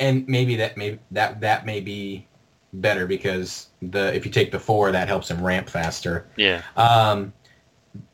and 0.00 0.26
maybe 0.28 0.56
that 0.56 0.76
may 0.76 0.98
that 1.10 1.40
that 1.40 1.66
may 1.66 1.80
be 1.80 2.26
better 2.72 3.06
because 3.06 3.68
the 3.82 4.14
if 4.14 4.24
you 4.24 4.30
take 4.30 4.50
the 4.52 4.58
four, 4.58 4.90
that 4.92 5.08
helps 5.08 5.30
him 5.30 5.42
ramp 5.42 5.68
faster. 5.68 6.26
Yeah. 6.36 6.62
Um, 6.76 7.32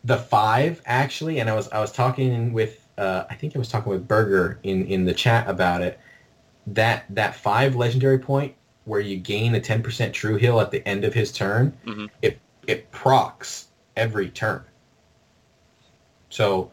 the 0.04 0.16
five 0.16 0.82
actually, 0.86 1.38
and 1.40 1.48
I 1.48 1.54
was 1.54 1.68
I 1.68 1.80
was 1.80 1.92
talking 1.92 2.52
with 2.52 2.86
uh, 2.98 3.24
I 3.30 3.34
think 3.34 3.54
I 3.54 3.58
was 3.58 3.68
talking 3.68 3.90
with 3.90 4.08
Burger 4.08 4.58
in 4.62 4.84
in 4.86 5.04
the 5.04 5.14
chat 5.14 5.48
about 5.48 5.82
it. 5.82 6.00
That 6.66 7.04
that 7.10 7.34
five 7.34 7.76
legendary 7.76 8.18
point 8.18 8.54
where 8.84 9.00
you 9.00 9.16
gain 9.16 9.54
a 9.54 9.60
ten 9.60 9.82
percent 9.82 10.14
true 10.14 10.36
heal 10.36 10.60
at 10.60 10.70
the 10.70 10.86
end 10.86 11.04
of 11.04 11.14
his 11.14 11.30
turn, 11.32 11.72
Mhm. 11.86 12.10
it 12.22 12.40
it 12.66 12.90
procs 12.90 13.68
every 13.96 14.28
turn. 14.30 14.64
So 16.30 16.70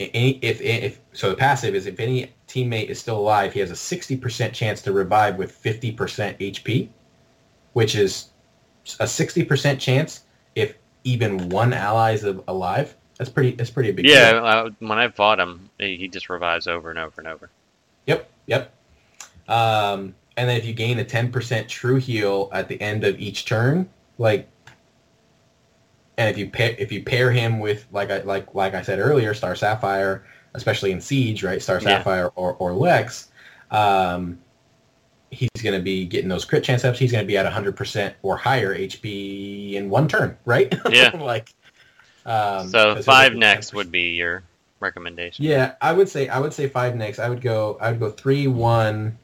any, 0.00 0.38
if 0.42 0.60
if 0.60 1.00
so, 1.12 1.30
the 1.30 1.36
passive 1.36 1.74
is 1.74 1.86
if 1.86 2.00
any 2.00 2.32
teammate 2.54 2.86
is 2.86 2.98
still 3.00 3.18
alive, 3.18 3.52
he 3.52 3.60
has 3.60 3.70
a 3.70 3.76
sixty 3.76 4.16
percent 4.16 4.54
chance 4.54 4.80
to 4.82 4.92
revive 4.92 5.36
with 5.36 5.50
fifty 5.50 5.90
percent 5.90 6.38
HP, 6.38 6.88
which 7.72 7.96
is 7.96 8.30
a 9.00 9.06
sixty 9.06 9.44
percent 9.44 9.80
chance 9.80 10.22
if 10.54 10.76
even 11.04 11.48
one 11.48 11.72
ally 11.72 12.12
is 12.12 12.24
alive. 12.24 12.94
That's 13.18 13.30
pretty. 13.30 13.52
That's 13.52 13.70
pretty 13.70 13.92
big. 13.92 14.06
Yeah. 14.06 14.40
Uh, 14.42 14.70
when 14.80 14.98
I 14.98 15.08
fought 15.08 15.38
him, 15.38 15.70
he 15.78 16.08
just 16.08 16.28
revives 16.28 16.66
over 16.66 16.90
and 16.90 16.98
over 16.98 17.20
and 17.20 17.28
over. 17.28 17.50
Yep. 18.06 18.28
Yep. 18.46 18.74
Um, 19.48 20.14
and 20.36 20.48
then 20.48 20.56
if 20.56 20.64
you 20.64 20.72
gain 20.72 20.98
a 20.98 21.04
ten 21.04 21.30
percent 21.30 21.68
true 21.68 21.96
heal 21.96 22.50
at 22.52 22.68
the 22.68 22.80
end 22.80 23.04
of 23.04 23.18
each 23.20 23.44
turn, 23.44 23.88
like, 24.18 24.48
and 26.18 26.28
if 26.28 26.38
you 26.38 26.48
pair 26.48 26.74
if 26.78 26.90
you 26.90 27.02
pair 27.04 27.30
him 27.30 27.60
with 27.60 27.86
like 27.92 28.10
I 28.10 28.18
like 28.22 28.54
like 28.54 28.74
I 28.74 28.82
said 28.82 28.98
earlier, 28.98 29.32
Star 29.34 29.54
Sapphire, 29.54 30.24
especially 30.54 30.92
in 30.92 31.00
Siege, 31.00 31.42
right? 31.42 31.60
Star 31.60 31.76
Yeah. 31.76 31.98
Sapphire 31.98 32.28
or 32.34 32.54
or 32.54 32.72
Lex, 32.72 33.28
um, 33.70 34.38
he's 35.30 35.50
going 35.62 35.76
to 35.78 35.82
be 35.82 36.06
getting 36.06 36.28
those 36.28 36.44
crit 36.44 36.64
chance 36.64 36.84
ups. 36.84 36.98
He's 36.98 37.12
going 37.12 37.24
to 37.24 37.28
be 37.28 37.36
at 37.36 37.46
hundred 37.46 37.76
percent 37.76 38.14
or 38.22 38.36
higher 38.36 38.74
HP 38.76 39.74
in 39.74 39.90
one 39.90 40.08
turn, 40.08 40.36
right? 40.44 40.74
Yeah. 40.90 41.10
like. 41.16 41.52
Um, 42.26 42.68
so 42.68 43.02
five 43.02 43.34
next 43.34 43.72
10%. 43.72 43.74
would 43.74 43.92
be 43.92 44.12
your 44.12 44.44
recommendation. 44.80 45.44
Yeah, 45.44 45.74
I 45.82 45.92
would 45.92 46.08
say 46.08 46.28
I 46.28 46.38
would 46.38 46.54
say 46.54 46.68
five 46.68 46.96
next. 46.96 47.18
I 47.18 47.28
would 47.28 47.42
go 47.42 47.76
I 47.80 47.90
would 47.90 48.00
go 48.00 48.10
three 48.10 48.46
one, 48.46 49.18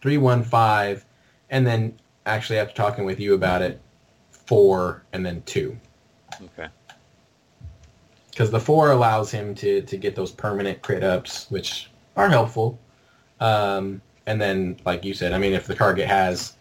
three 0.00 0.16
one 0.16 0.42
five, 0.42 1.04
and 1.50 1.66
then 1.66 1.98
actually 2.24 2.58
after 2.58 2.74
talking 2.74 3.04
with 3.04 3.20
you 3.20 3.34
about 3.34 3.60
it, 3.60 3.80
four 4.30 5.02
and 5.12 5.26
then 5.26 5.42
two. 5.44 5.76
Okay. 6.42 6.68
Because 8.38 8.52
the 8.52 8.60
four 8.60 8.92
allows 8.92 9.32
him 9.32 9.52
to 9.56 9.82
to 9.82 9.96
get 9.96 10.14
those 10.14 10.30
permanent 10.30 10.80
crit 10.80 11.02
ups, 11.02 11.50
which 11.50 11.90
are 12.14 12.28
helpful. 12.28 12.78
Um, 13.40 14.00
and 14.26 14.40
then 14.40 14.76
like 14.84 15.04
you 15.04 15.12
said, 15.12 15.32
I 15.32 15.38
mean 15.38 15.54
if 15.54 15.66
the 15.66 15.74
target 15.74 16.06
has 16.06 16.54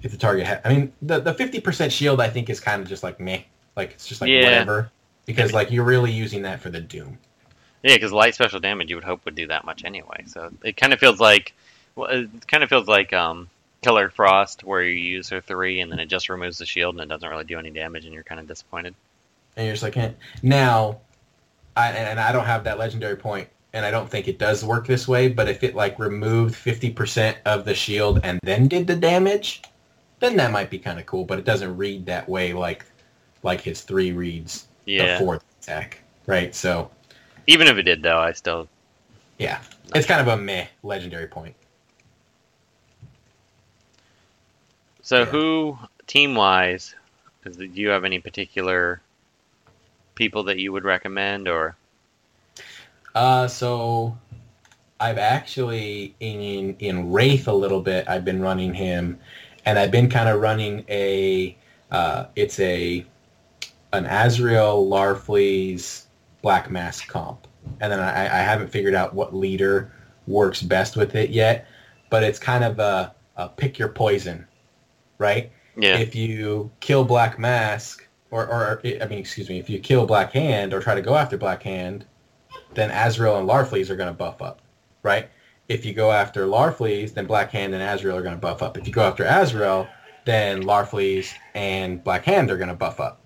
if 0.00 0.10
the 0.10 0.16
target 0.16 0.46
ha- 0.46 0.60
I 0.64 0.70
mean 0.70 0.92
the 1.02 1.20
the 1.20 1.34
fifty 1.34 1.60
percent 1.60 1.92
shield 1.92 2.18
I 2.18 2.30
think 2.30 2.48
is 2.48 2.60
kind 2.60 2.80
of 2.80 2.88
just 2.88 3.02
like 3.02 3.20
meh. 3.20 3.42
Like 3.76 3.92
it's 3.92 4.06
just 4.06 4.22
like 4.22 4.30
Yeah. 4.30 4.44
whatever. 4.44 4.90
Because 5.26 5.52
like 5.52 5.70
you're 5.70 5.84
really 5.84 6.12
using 6.12 6.40
that 6.42 6.62
for 6.62 6.70
the 6.70 6.80
doom. 6.80 7.18
Yeah, 7.82 7.96
because 7.96 8.12
light 8.12 8.34
special 8.34 8.58
damage 8.58 8.88
you 8.88 8.96
would 8.96 9.04
hope 9.04 9.22
would 9.26 9.34
do 9.34 9.48
that 9.48 9.66
much 9.66 9.84
anyway. 9.84 10.24
So 10.26 10.50
it 10.64 10.78
kind 10.78 10.94
of 10.94 10.98
feels 10.98 11.20
like, 11.20 11.52
well, 11.94 12.08
it 12.08 12.48
kind 12.48 12.64
of 12.64 12.70
feels 12.70 12.88
like 12.88 13.12
um, 13.12 13.50
Killer 13.82 14.08
Frost, 14.08 14.64
where 14.64 14.82
you 14.82 14.94
use 14.94 15.28
her 15.28 15.42
three 15.42 15.80
and 15.80 15.92
then 15.92 15.98
it 15.98 16.06
just 16.06 16.30
removes 16.30 16.56
the 16.56 16.64
shield 16.64 16.94
and 16.94 17.02
it 17.02 17.08
doesn't 17.12 17.28
really 17.28 17.44
do 17.44 17.58
any 17.58 17.68
damage, 17.70 18.06
and 18.06 18.14
you're 18.14 18.22
kind 18.22 18.40
of 18.40 18.48
disappointed. 18.48 18.94
And 19.56 19.66
you're 19.66 19.74
just 19.74 19.82
like, 19.82 19.96
eh. 19.96 20.10
now, 20.42 21.00
I, 21.76 21.90
and 21.90 22.20
I 22.20 22.32
don't 22.32 22.44
have 22.44 22.64
that 22.64 22.78
legendary 22.78 23.16
point, 23.16 23.48
and 23.72 23.84
I 23.84 23.90
don't 23.90 24.08
think 24.08 24.28
it 24.28 24.38
does 24.38 24.64
work 24.64 24.86
this 24.86 25.06
way. 25.08 25.28
But 25.28 25.48
if 25.48 25.62
it 25.62 25.74
like 25.74 25.98
removed 25.98 26.54
fifty 26.54 26.90
percent 26.90 27.38
of 27.44 27.64
the 27.64 27.74
shield 27.74 28.20
and 28.22 28.38
then 28.42 28.68
did 28.68 28.86
the 28.86 28.96
damage, 28.96 29.62
then 30.20 30.36
that 30.36 30.50
might 30.52 30.70
be 30.70 30.78
kind 30.78 30.98
of 30.98 31.06
cool. 31.06 31.24
But 31.24 31.38
it 31.38 31.44
doesn't 31.44 31.76
read 31.76 32.06
that 32.06 32.28
way 32.28 32.52
like 32.52 32.84
like 33.42 33.60
his 33.60 33.82
three 33.82 34.12
reads 34.12 34.68
Yeah. 34.86 35.18
the 35.18 35.40
attack, 35.60 36.00
right? 36.26 36.54
So 36.54 36.90
Even 37.46 37.66
if 37.68 37.76
it 37.76 37.82
did, 37.82 38.02
though, 38.02 38.18
I 38.18 38.32
still 38.32 38.68
yeah, 39.38 39.60
it's 39.94 40.06
kind 40.06 40.20
of 40.20 40.28
a 40.28 40.36
meh 40.36 40.66
legendary 40.82 41.26
point. 41.26 41.54
So 45.02 45.20
Yeah. 45.20 45.24
who 45.26 45.78
team 46.06 46.34
wise, 46.34 46.94
do 47.44 47.64
you 47.66 47.88
have 47.88 48.04
any 48.04 48.18
particular 48.18 49.00
people 50.16 50.42
that 50.42 50.58
you 50.58 50.72
would 50.72 50.84
recommend 50.84 51.46
or 51.46 51.76
Uh, 53.14 53.46
so 53.46 54.18
I've 54.98 55.18
actually 55.18 56.14
in 56.20 56.76
in 56.80 57.12
Wraith 57.12 57.46
a 57.48 57.52
little 57.52 57.80
bit. 57.80 58.08
I've 58.08 58.24
been 58.24 58.40
running 58.40 58.74
him, 58.74 59.18
and 59.64 59.78
I've 59.78 59.90
been 59.92 60.10
kind 60.10 60.28
of 60.28 60.40
running 60.40 60.84
a. 60.88 61.56
Uh, 61.90 62.26
it's 62.34 62.58
a 62.58 63.06
an 63.92 64.06
Azrael 64.06 64.86
Larfleeze 64.86 66.04
Black 66.42 66.70
Mask 66.70 67.06
comp, 67.06 67.46
and 67.80 67.92
then 67.92 68.00
I, 68.00 68.24
I 68.24 68.42
haven't 68.42 68.68
figured 68.68 68.94
out 68.94 69.14
what 69.14 69.34
leader 69.34 69.92
works 70.26 70.60
best 70.62 70.96
with 70.96 71.14
it 71.14 71.30
yet. 71.30 71.66
But 72.10 72.22
it's 72.22 72.38
kind 72.38 72.64
of 72.64 72.78
a, 72.78 73.14
a 73.36 73.48
pick 73.48 73.78
your 73.78 73.88
poison, 73.88 74.46
right? 75.18 75.52
yeah 75.76 75.98
if 75.98 76.14
you 76.14 76.70
kill 76.80 77.04
Black 77.04 77.38
Mask, 77.38 78.05
or, 78.30 78.46
or 78.46 78.80
I 78.84 79.06
mean, 79.06 79.18
excuse 79.18 79.48
me, 79.48 79.58
if 79.58 79.70
you 79.70 79.78
kill 79.78 80.06
Black 80.06 80.32
Hand 80.32 80.74
or 80.74 80.80
try 80.80 80.94
to 80.94 81.02
go 81.02 81.14
after 81.16 81.36
Black 81.36 81.62
Hand, 81.62 82.04
then 82.74 82.90
Azrael 82.90 83.38
and 83.38 83.48
Larfleeze 83.48 83.90
are 83.90 83.96
going 83.96 84.08
to 84.08 84.14
buff 84.14 84.42
up, 84.42 84.60
right? 85.02 85.28
If 85.68 85.84
you 85.84 85.92
go 85.94 86.12
after 86.12 86.46
Larfleeze, 86.46 87.14
then 87.14 87.26
Black 87.26 87.50
Hand 87.50 87.74
and 87.74 87.82
Azrael 87.82 88.16
are 88.16 88.22
going 88.22 88.34
to 88.34 88.40
buff 88.40 88.62
up. 88.62 88.76
If 88.76 88.86
you 88.86 88.92
go 88.92 89.02
after 89.02 89.24
Azrael, 89.24 89.88
then 90.24 90.62
Larfleeze 90.62 91.32
and 91.54 92.02
Black 92.02 92.24
Hand 92.24 92.50
are 92.50 92.56
going 92.56 92.68
to 92.68 92.74
buff 92.74 93.00
up. 93.00 93.20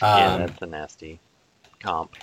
yeah 0.00 0.34
Um, 0.34 0.40
that's 0.40 0.62
a 0.62 0.66
nasty 0.66 1.20
comp. 1.80 2.16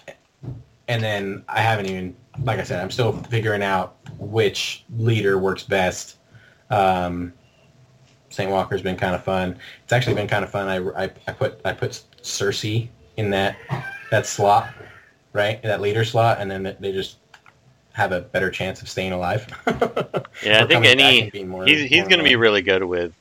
and 0.87 1.03
then 1.03 1.43
I 1.47 1.61
haven't 1.61 1.87
even, 1.87 2.15
like 2.43 2.59
I 2.59 2.63
said, 2.63 2.81
I'm 2.81 2.91
still 2.91 3.13
figuring 3.23 3.63
out 3.63 3.97
which 4.17 4.85
leader 4.97 5.37
works 5.37 5.63
best. 5.63 6.17
Um, 6.69 7.33
St. 8.35 8.51
Walker's 8.51 8.81
been 8.81 8.97
kind 8.97 9.15
of 9.15 9.23
fun. 9.23 9.57
It's 9.83 9.93
actually 9.93 10.15
been 10.15 10.27
kind 10.27 10.43
of 10.43 10.51
fun. 10.51 10.67
I, 10.67 11.05
I, 11.05 11.09
I 11.27 11.31
put 11.31 11.61
I 11.63 11.71
put 11.71 12.01
Cersei 12.21 12.89
in 13.17 13.29
that 13.29 13.55
that 14.11 14.25
slot, 14.25 14.67
right, 15.33 15.61
that 15.63 15.79
leader 15.79 16.03
slot, 16.03 16.39
and 16.41 16.51
then 16.51 16.75
they 16.79 16.91
just 16.91 17.17
have 17.93 18.11
a 18.11 18.19
better 18.19 18.51
chance 18.51 18.81
of 18.81 18.89
staying 18.89 19.13
alive. 19.13 19.47
Yeah, 20.43 20.63
I 20.63 20.67
think 20.67 20.85
any 20.85 21.43
more- 21.45 21.65
he's 21.65 21.89
he's 21.89 22.07
going 22.09 22.17
to 22.19 22.23
be 22.25 22.35
really 22.35 22.61
good 22.61 22.83
with 22.83 23.13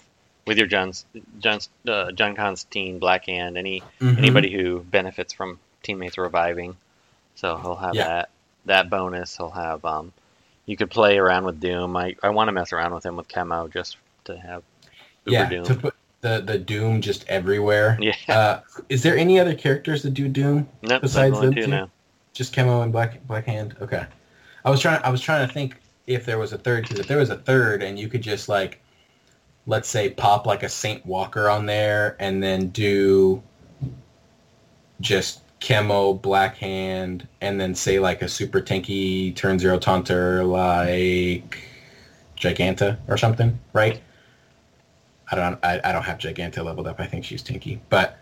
with 0.46 0.58
your 0.58 0.66
John's 0.66 1.06
John's 1.38 1.68
uh, 1.86 2.10
John 2.10 2.34
Constantine, 2.34 2.98
Black 2.98 3.26
Hand, 3.26 3.56
any 3.56 3.82
Mhm. 4.00 4.18
anybody 4.18 4.50
who 4.52 4.80
benefits 4.80 5.32
from 5.32 5.60
teammates 5.84 6.18
reviving. 6.18 6.76
So 7.36 7.56
he'll 7.56 7.76
have 7.76 7.94
Yeah. 7.94 8.08
that 8.08 8.30
that 8.66 8.90
bonus. 8.90 9.36
He'll 9.36 9.50
have 9.50 9.84
um, 9.84 10.12
you 10.66 10.76
could 10.76 10.90
play 10.90 11.18
around 11.18 11.44
with 11.44 11.60
Doom. 11.60 11.96
I, 11.96 12.16
I 12.20 12.30
want 12.30 12.48
to 12.48 12.52
mess 12.52 12.72
around 12.72 12.92
with 12.92 13.06
him 13.06 13.16
with 13.16 13.28
Chemo 13.28 13.72
just 13.72 13.96
to 14.24 14.36
have 14.36 14.64
Yeah, 15.26 15.48
Doom. 15.48 15.64
to 15.64 15.74
put 15.74 15.94
the 16.20 16.42
the 16.44 16.58
Doom 16.58 17.00
just 17.00 17.26
everywhere. 17.28 17.98
yeah, 18.00 18.14
Uh, 18.28 18.60
is 18.88 19.02
there 19.02 19.16
any 19.16 19.38
other 19.40 19.54
characters 19.54 20.02
that 20.02 20.14
do 20.14 20.28
Doom? 20.28 20.68
nope, 20.82 21.02
besides 21.02 21.40
them 21.40 21.54
two 21.54 21.62
two? 21.62 21.66
now. 21.68 21.90
Just 22.32 22.54
Chemo 22.54 22.82
and 22.82 22.92
Black 22.92 23.24
Black 23.26 23.44
Hand. 23.46 23.76
Okay. 23.80 24.04
I 24.64 24.70
was 24.70 24.80
trying. 24.80 25.00
I 25.04 25.10
was 25.10 25.20
trying 25.20 25.46
to 25.46 25.52
think 25.52 25.76
if 26.06 26.24
there 26.26 26.38
was 26.38 26.52
a 26.52 26.58
third 26.58 26.82
because 26.84 26.98
if 26.98 27.06
there 27.06 27.18
was 27.18 27.30
a 27.30 27.36
third 27.36 27.82
and 27.82 27.98
you 27.98 28.08
could 28.08 28.22
just 28.22 28.48
like, 28.48 28.80
let's 29.66 29.88
say, 29.88 30.10
pop 30.10 30.46
like 30.46 30.62
a 30.62 30.68
Saint 30.68 31.04
Walker 31.06 31.48
on 31.48 31.66
there 31.66 32.16
and 32.18 32.42
then 32.42 32.68
do 32.70 33.42
just 35.00 35.40
Chemo 35.60 36.20
Black 36.20 36.56
Hand 36.56 37.26
and 37.40 37.60
then 37.60 37.74
say 37.74 37.98
like 37.98 38.22
a 38.22 38.28
super 38.28 38.60
tanky 38.60 39.34
turn 39.34 39.58
zero 39.58 39.78
taunter 39.78 40.44
like 40.44 41.58
Giganta 42.36 42.98
or 43.08 43.16
something, 43.16 43.58
right? 43.72 44.00
I 45.38 45.50
don't. 45.50 45.64
I, 45.64 45.80
I 45.84 45.92
don't 45.92 46.02
have 46.02 46.18
Giganta 46.18 46.64
leveled 46.64 46.86
up. 46.86 47.00
I 47.00 47.06
think 47.06 47.24
she's 47.24 47.42
tanky, 47.42 47.78
but 47.88 48.18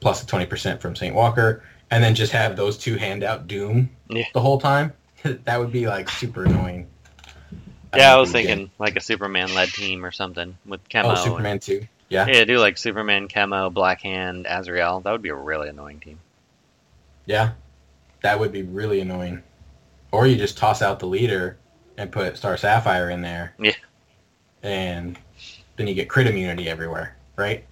plus 0.00 0.20
the 0.20 0.26
twenty 0.26 0.46
percent 0.46 0.80
from 0.80 0.94
Saint 0.96 1.14
Walker, 1.14 1.62
and 1.90 2.02
then 2.02 2.14
just 2.14 2.32
have 2.32 2.56
those 2.56 2.76
two 2.78 2.96
hand 2.96 3.22
out 3.22 3.46
Doom 3.46 3.90
Yeah. 4.08 4.24
the 4.34 4.40
whole 4.40 4.58
time. 4.60 4.92
that 5.22 5.58
would 5.58 5.72
be 5.72 5.86
like 5.86 6.08
super 6.08 6.44
annoying. 6.44 6.86
Yeah, 7.94 8.08
I 8.08 8.10
don't 8.12 8.20
was 8.20 8.32
think 8.32 8.48
thinking 8.48 8.70
like 8.78 8.96
a 8.96 9.00
Superman 9.00 9.54
led 9.54 9.70
team 9.70 10.04
or 10.04 10.10
something 10.10 10.56
with. 10.66 10.80
Oh, 10.94 11.10
and- 11.10 11.18
Superman 11.18 11.58
too. 11.58 11.86
Yeah, 12.08 12.26
yeah, 12.28 12.44
do 12.44 12.58
like 12.58 12.78
Superman, 12.78 13.26
Chemo, 13.26 13.72
Black 13.72 14.00
Hand, 14.02 14.46
Azrael. 14.48 15.00
That 15.00 15.10
would 15.10 15.22
be 15.22 15.30
a 15.30 15.34
really 15.34 15.68
annoying 15.68 15.98
team. 15.98 16.20
yeah, 17.24 17.52
that 18.22 18.38
would 18.38 18.52
be 18.52 18.62
really 18.62 19.00
annoying. 19.00 19.42
Or 20.12 20.26
you 20.26 20.36
just 20.36 20.56
toss 20.56 20.82
out 20.82 21.00
the 21.00 21.06
leader 21.06 21.58
and 21.98 22.12
put 22.12 22.36
Star 22.36 22.56
Sapphire 22.56 23.10
in 23.10 23.22
there. 23.22 23.54
Yeah. 23.58 23.72
And 24.62 25.18
then 25.76 25.86
you 25.86 25.94
get 25.94 26.08
crit 26.08 26.26
immunity 26.26 26.68
everywhere, 26.68 27.16
right? 27.36 27.64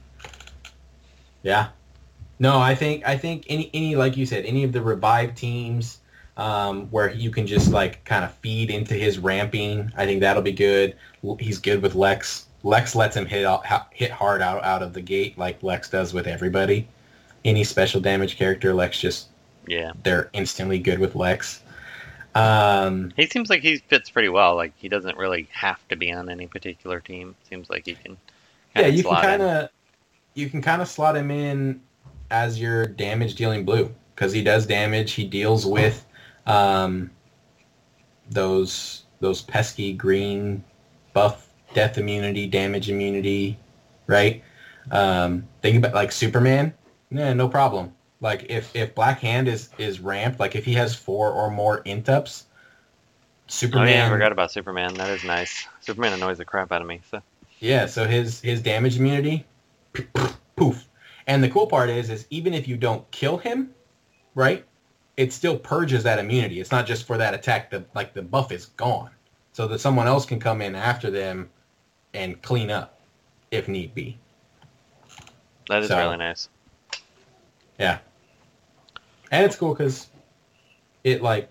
Yeah. 1.42 1.68
No, 2.38 2.58
I 2.58 2.74
think 2.74 3.06
I 3.06 3.16
think 3.16 3.46
any 3.48 3.70
any 3.72 3.94
like 3.96 4.16
you 4.16 4.26
said, 4.26 4.44
any 4.44 4.64
of 4.64 4.72
the 4.72 4.82
revive 4.82 5.34
teams 5.34 6.00
um, 6.36 6.88
where 6.90 7.12
you 7.12 7.30
can 7.30 7.46
just 7.46 7.70
like 7.70 8.04
kind 8.04 8.24
of 8.24 8.34
feed 8.34 8.70
into 8.70 8.94
his 8.94 9.18
ramping, 9.18 9.92
I 9.96 10.04
think 10.04 10.20
that'll 10.20 10.42
be 10.42 10.52
good. 10.52 10.96
He's 11.38 11.58
good 11.58 11.80
with 11.80 11.94
Lex. 11.94 12.46
Lex 12.64 12.94
lets 12.94 13.16
him 13.16 13.26
hit 13.26 13.46
hit 13.92 14.10
hard 14.10 14.42
out 14.42 14.64
out 14.64 14.82
of 14.82 14.94
the 14.94 15.00
gate 15.00 15.38
like 15.38 15.62
Lex 15.62 15.90
does 15.90 16.12
with 16.12 16.26
everybody. 16.26 16.88
Any 17.44 17.62
special 17.62 18.00
damage 18.00 18.36
character, 18.36 18.74
Lex 18.74 18.98
just 18.98 19.28
Yeah, 19.68 19.92
they're 20.02 20.30
instantly 20.32 20.78
good 20.78 20.98
with 20.98 21.14
Lex. 21.14 21.62
Um, 22.34 23.12
he 23.16 23.26
seems 23.26 23.48
like 23.48 23.62
he 23.62 23.78
fits 23.78 24.10
pretty 24.10 24.28
well. 24.28 24.56
Like 24.56 24.72
he 24.76 24.88
doesn't 24.88 25.16
really 25.16 25.48
have 25.52 25.86
to 25.88 25.96
be 25.96 26.12
on 26.12 26.28
any 26.28 26.46
particular 26.46 27.00
team. 27.00 27.36
Seems 27.48 27.70
like 27.70 27.86
he 27.86 27.94
can. 27.94 28.16
yeah, 28.74 28.86
you 28.86 29.04
can 29.04 29.14
kind 29.14 29.42
of 29.42 29.68
you 30.34 30.50
can 30.50 30.60
kind 30.60 30.82
of 30.82 30.88
slot 30.88 31.16
him 31.16 31.30
in 31.30 31.80
as 32.30 32.60
your 32.60 32.86
damage 32.86 33.36
dealing 33.36 33.64
blue 33.64 33.94
because 34.14 34.32
he 34.32 34.42
does 34.42 34.66
damage. 34.66 35.12
He 35.12 35.24
deals 35.24 35.64
with 35.64 36.04
um, 36.46 37.10
those 38.30 39.04
those 39.20 39.42
pesky 39.42 39.92
green 39.92 40.64
buff 41.12 41.48
death 41.72 41.98
immunity, 41.98 42.46
damage 42.46 42.90
immunity, 42.90 43.58
right? 44.06 44.42
Um, 44.90 45.46
think 45.62 45.78
about 45.78 45.94
like 45.94 46.12
Superman. 46.12 46.74
Yeah, 47.10 47.32
no 47.32 47.48
problem. 47.48 47.94
Like 48.24 48.46
if 48.48 48.74
if 48.74 48.94
Black 48.94 49.20
Hand 49.20 49.48
is 49.48 49.68
is 49.76 50.00
ramped, 50.00 50.40
like 50.40 50.56
if 50.56 50.64
he 50.64 50.72
has 50.74 50.94
four 50.94 51.30
or 51.30 51.50
more 51.50 51.82
intups, 51.84 52.44
Oh 52.46 52.50
Superman. 53.48 53.88
yeah, 53.88 54.06
I 54.06 54.08
forgot 54.08 54.32
about 54.32 54.50
Superman. 54.50 54.94
That 54.94 55.10
is 55.10 55.22
nice. 55.24 55.66
Superman 55.80 56.14
annoys 56.14 56.38
the 56.38 56.44
crap 56.46 56.72
out 56.72 56.80
of 56.80 56.88
me. 56.88 57.02
So 57.10 57.20
Yeah, 57.60 57.84
so 57.84 58.06
his 58.06 58.40
his 58.40 58.62
damage 58.62 58.96
immunity, 58.98 59.44
poof. 60.56 60.88
And 61.26 61.44
the 61.44 61.50
cool 61.50 61.66
part 61.66 61.90
is, 61.90 62.08
is 62.08 62.26
even 62.30 62.54
if 62.54 62.66
you 62.66 62.78
don't 62.78 63.08
kill 63.10 63.36
him, 63.36 63.74
right, 64.34 64.64
it 65.18 65.30
still 65.30 65.58
purges 65.58 66.02
that 66.04 66.18
immunity. 66.18 66.60
It's 66.60 66.70
not 66.70 66.86
just 66.86 67.06
for 67.06 67.18
that 67.18 67.34
attack. 67.34 67.68
The 67.70 67.84
like 67.94 68.14
the 68.14 68.22
buff 68.22 68.52
is 68.52 68.66
gone, 68.78 69.10
so 69.52 69.66
that 69.68 69.80
someone 69.80 70.06
else 70.06 70.24
can 70.24 70.40
come 70.40 70.62
in 70.62 70.74
after 70.74 71.10
them 71.10 71.50
and 72.14 72.40
clean 72.40 72.70
up 72.70 73.00
if 73.50 73.68
need 73.68 73.94
be. 73.94 74.18
that 75.68 75.82
is 75.82 75.88
So- 75.88 75.98
really 75.98 76.16
nice. 76.16 76.48
Yeah, 77.78 77.98
and 79.34 79.44
it's 79.44 79.56
cool 79.56 79.74
because 79.74 80.08
it 81.02 81.22
like 81.22 81.48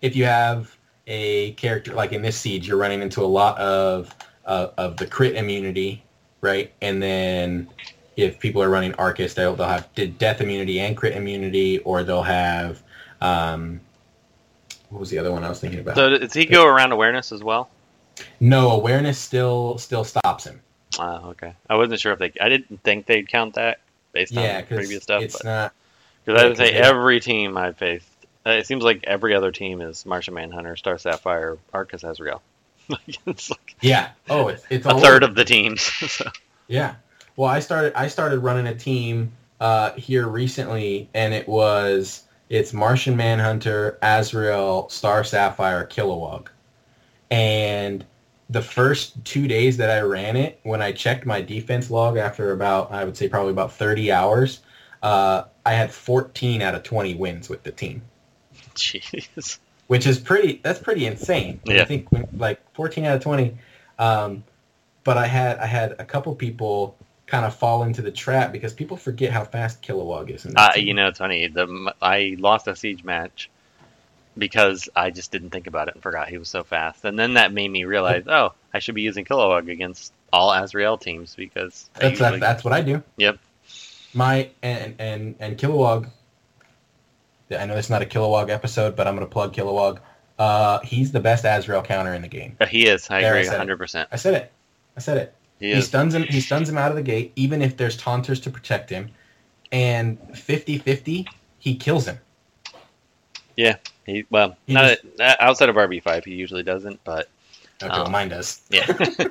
if 0.00 0.14
you 0.14 0.24
have 0.24 0.76
a 1.08 1.52
character 1.52 1.92
like 1.94 2.12
in 2.12 2.22
this 2.22 2.38
siege, 2.38 2.68
you're 2.68 2.76
running 2.76 3.02
into 3.02 3.22
a 3.22 3.26
lot 3.26 3.58
of 3.58 4.14
uh, 4.46 4.68
of 4.78 4.96
the 4.96 5.06
crit 5.06 5.34
immunity, 5.34 6.04
right? 6.40 6.72
And 6.80 7.02
then 7.02 7.68
if 8.16 8.38
people 8.38 8.62
are 8.62 8.68
running 8.68 8.94
Arcus, 8.94 9.34
they'll 9.34 9.56
they'll 9.56 9.66
have 9.66 9.88
death 10.18 10.40
immunity 10.40 10.78
and 10.78 10.96
crit 10.96 11.16
immunity, 11.16 11.78
or 11.80 12.04
they'll 12.04 12.22
have 12.22 12.82
um, 13.20 13.80
what 14.90 15.00
was 15.00 15.10
the 15.10 15.18
other 15.18 15.32
one 15.32 15.42
I 15.42 15.48
was 15.48 15.58
thinking 15.58 15.80
about? 15.80 15.96
So 15.96 16.18
does 16.18 16.32
he 16.32 16.46
go 16.46 16.66
around 16.66 16.92
awareness 16.92 17.32
as 17.32 17.42
well? 17.42 17.68
no 18.38 18.70
awareness 18.70 19.18
still 19.18 19.76
still 19.78 20.04
stops 20.04 20.44
him. 20.44 20.60
Oh, 21.00 21.30
okay. 21.30 21.54
I 21.68 21.74
wasn't 21.74 22.00
sure 22.00 22.12
if 22.12 22.18
they. 22.20 22.32
I 22.40 22.48
didn't 22.48 22.82
think 22.84 23.06
they'd 23.06 23.26
count 23.26 23.54
that 23.54 23.80
based 24.12 24.34
Yeah, 24.34 24.58
on 24.58 24.66
previous 24.66 25.02
stuff. 25.02 25.22
it's 25.22 25.42
but 25.42 25.44
not. 25.44 25.74
Because 26.24 26.42
I 26.42 26.46
would 26.46 26.56
say 26.56 26.72
every 26.72 27.20
team 27.20 27.56
I've 27.56 27.76
faced, 27.76 28.06
uh, 28.46 28.50
it 28.50 28.66
seems 28.66 28.84
like 28.84 29.04
every 29.04 29.34
other 29.34 29.50
team 29.50 29.80
is 29.80 30.06
Martian 30.06 30.34
Manhunter, 30.34 30.76
Star 30.76 30.98
Sapphire, 30.98 31.58
Arcus 31.72 32.04
Azrael. 32.04 32.42
It's 33.26 33.50
like 33.50 33.76
Yeah. 33.80 34.10
Oh, 34.28 34.48
it's 34.48 34.64
it's 34.68 34.86
a 34.86 34.98
third 34.98 35.22
over. 35.22 35.30
of 35.30 35.34
the 35.36 35.44
teams. 35.44 35.82
so, 36.10 36.30
Yeah. 36.68 36.96
Well, 37.36 37.48
I 37.48 37.60
started 37.60 37.94
I 37.94 38.08
started 38.08 38.40
running 38.40 38.66
a 38.66 38.74
team 38.74 39.32
uh, 39.60 39.92
here 39.92 40.28
recently, 40.28 41.08
and 41.14 41.32
it 41.32 41.48
was 41.48 42.24
it's 42.50 42.72
Martian 42.72 43.16
Manhunter, 43.16 43.98
Azrael, 44.02 44.88
Star 44.90 45.24
Sapphire, 45.24 45.86
Kilowog, 45.86 46.48
and 47.30 48.04
the 48.50 48.60
first 48.60 49.24
two 49.24 49.48
days 49.48 49.78
that 49.78 49.88
I 49.88 50.00
ran 50.00 50.36
it, 50.36 50.60
when 50.64 50.82
I 50.82 50.92
checked 50.92 51.24
my 51.24 51.40
defense 51.40 51.90
log 51.90 52.18
after 52.18 52.52
about 52.52 52.92
I 52.92 53.04
would 53.04 53.16
say 53.16 53.28
probably 53.28 53.52
about 53.52 53.72
thirty 53.72 54.12
hours, 54.12 54.60
uh, 55.02 55.44
I 55.66 55.72
had 55.72 55.92
fourteen 55.92 56.62
out 56.62 56.74
of 56.74 56.82
twenty 56.82 57.14
wins 57.14 57.48
with 57.48 57.62
the 57.62 57.72
team 57.72 58.02
Jeez. 58.74 59.58
which 59.86 60.06
is 60.06 60.18
pretty 60.18 60.60
that's 60.62 60.78
pretty 60.78 61.06
insane 61.06 61.60
Yeah. 61.64 61.82
i 61.82 61.84
think 61.84 62.06
like 62.36 62.60
14 62.74 63.04
out 63.04 63.16
of 63.16 63.22
20 63.22 63.56
um, 63.98 64.44
but 65.04 65.16
i 65.18 65.26
had 65.26 65.58
i 65.58 65.66
had 65.66 65.92
a 65.98 66.04
couple 66.04 66.34
people 66.34 66.96
kind 67.26 67.44
of 67.46 67.54
fall 67.54 67.82
into 67.84 68.02
the 68.02 68.10
trap 68.10 68.52
because 68.52 68.72
people 68.74 68.96
forget 68.96 69.32
how 69.32 69.44
fast 69.44 69.82
kilowog 69.82 70.30
is 70.30 70.46
Uh, 70.54 70.72
you 70.76 70.92
know, 70.94 71.06
it's 71.08 71.18
funny. 71.18 71.46
The 71.48 71.94
I 72.02 72.36
lost 72.38 72.68
a 72.68 72.76
siege 72.76 73.04
match 73.04 73.48
because 74.36 74.88
I 74.94 75.10
just 75.10 75.30
didn't 75.32 75.50
think 75.50 75.66
about 75.66 75.88
it 75.88 75.94
and 75.94 76.02
forgot 76.02 76.28
he 76.28 76.36
was 76.38 76.48
so 76.48 76.62
fast. 76.62 77.04
And 77.06 77.18
then 77.18 77.34
that 77.34 77.52
made 77.52 77.68
me 77.68 77.84
realize, 77.84 78.24
oh, 78.26 78.52
I 78.74 78.78
should 78.80 78.94
be 78.94 79.02
using 79.02 79.24
Kilowog 79.24 79.70
against 79.70 80.12
all 80.32 80.52
Azrael 80.52 80.98
teams 80.98 81.34
because 81.34 81.88
that's 81.94 82.18
usually- 82.20 82.38
that's 82.38 82.64
what 82.64 82.72
i 82.74 82.80
do 82.82 83.02
Yep. 83.16 83.38
My 84.14 84.50
and 84.62 84.94
and 84.98 85.34
and 85.40 85.58
kilowog 85.58 86.08
i 87.58 87.66
know 87.66 87.76
it's 87.76 87.90
not 87.90 88.02
a 88.02 88.06
kilowog 88.06 88.50
episode 88.50 88.96
but 88.96 89.06
i'm 89.06 89.14
going 89.16 89.26
to 89.26 89.32
plug 89.32 89.54
kilowog 89.54 89.98
uh, 90.38 90.80
he's 90.80 91.12
the 91.12 91.20
best 91.20 91.44
azrael 91.44 91.82
counter 91.82 92.14
in 92.14 92.22
the 92.22 92.28
game 92.28 92.56
he 92.68 92.86
is. 92.88 93.08
I 93.10 93.20
There, 93.20 93.36
agree, 93.36 93.46
hundred 93.46 93.76
percent. 93.76 94.08
i 94.12 94.16
said 94.16 94.34
it 94.34 94.52
i 94.96 95.00
said 95.00 95.16
it 95.18 95.34
He 95.60 95.74
He 95.74 95.80
stuns 95.80 96.14
him. 96.14 96.22
He 96.24 96.40
stuns 96.40 96.68
him 96.68 96.76
out 96.76 96.90
of 96.90 96.96
the 96.96 97.02
gate, 97.02 97.32
even 97.36 97.62
if 97.62 97.76
there's 97.76 97.96
taunters 97.96 98.40
to 98.40 98.50
protect 98.50 98.90
him. 98.90 99.10
And 99.70 100.18
50-50, 100.32 101.28
he 101.58 101.76
kills 101.76 102.06
him. 102.06 102.18
Yeah. 103.56 103.76
He, 104.04 104.26
well, 104.28 104.56
He 104.66 104.74
not 104.74 104.98
uh, 105.20 105.36
outside 105.38 105.68
of 105.68 105.76
RB 105.76 106.02
five, 106.02 106.24
he 106.24 106.34
usually 106.34 106.64
doesn't. 106.64 107.00
But 107.04 107.28
Okay, 107.82 107.92
Oh. 107.94 108.02
well, 108.02 108.10
mine 108.10 108.28
does. 108.28 108.60
yeah, 108.70 108.86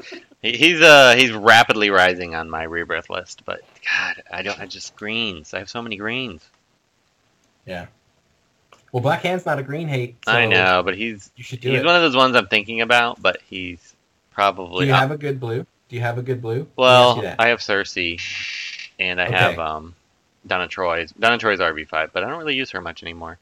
he's 0.42 0.82
uh 0.82 1.16
he's 1.16 1.32
rapidly 1.32 1.90
rising 1.90 2.36
on 2.36 2.50
my 2.50 2.64
rebirth 2.64 3.10
list. 3.10 3.44
But 3.46 3.62
God, 3.90 4.24
I 4.32 4.42
don't. 4.42 4.60
I 4.60 4.66
just 4.66 4.96
greens. 4.96 5.54
I 5.54 5.60
have 5.60 5.70
so 5.70 5.82
many 5.82 5.96
greens. 5.98 6.48
Yeah. 7.66 7.88
Well, 8.92 9.02
Black 9.02 9.22
Hand's 9.22 9.46
not 9.46 9.58
a 9.60 9.64
green 9.64 9.88
hate. 9.88 10.18
so 10.26 10.32
I 10.34 10.46
know, 10.48 10.82
but 10.84 10.98
he's 10.98 11.32
You 11.38 11.44
should 11.44 11.62
do 11.62 11.72
he's 11.72 11.82
it. 11.82 11.86
one 11.86 11.96
of 11.96 12.02
those 12.02 12.16
ones 12.16 12.36
I'm 12.36 12.48
thinking 12.48 12.82
about. 12.82 13.22
But 13.22 13.38
he's 13.50 13.96
probably. 14.32 14.86
do 14.86 14.92
you 14.92 14.94
have 14.94 15.12
a 15.12 15.18
good 15.18 15.40
blue? 15.40 15.66
Do 15.90 15.96
you 15.96 16.02
have 16.02 16.18
a 16.18 16.22
good 16.22 16.42
blue? 16.42 16.60
Let 16.60 16.60
me 16.60 16.66
ask 16.66 16.78
Well. 16.78 17.36
I 17.40 17.48
have 17.50 17.60
Cersei, 17.60 18.20
and 19.00 19.20
I 19.22 19.26
Okay. 19.28 19.34
have 19.38 19.60
um, 19.60 19.96
Donna 20.46 20.68
Troy's. 20.68 21.12
Donna 21.14 21.38
Troy's 21.38 21.60
RB 21.60 21.88
five, 21.88 22.12
but 22.14 22.24
I 22.24 22.30
don't 22.30 22.40
really 22.40 22.56
use 22.56 22.72
her 22.72 22.82
much 22.82 23.04
anymore. 23.04 23.38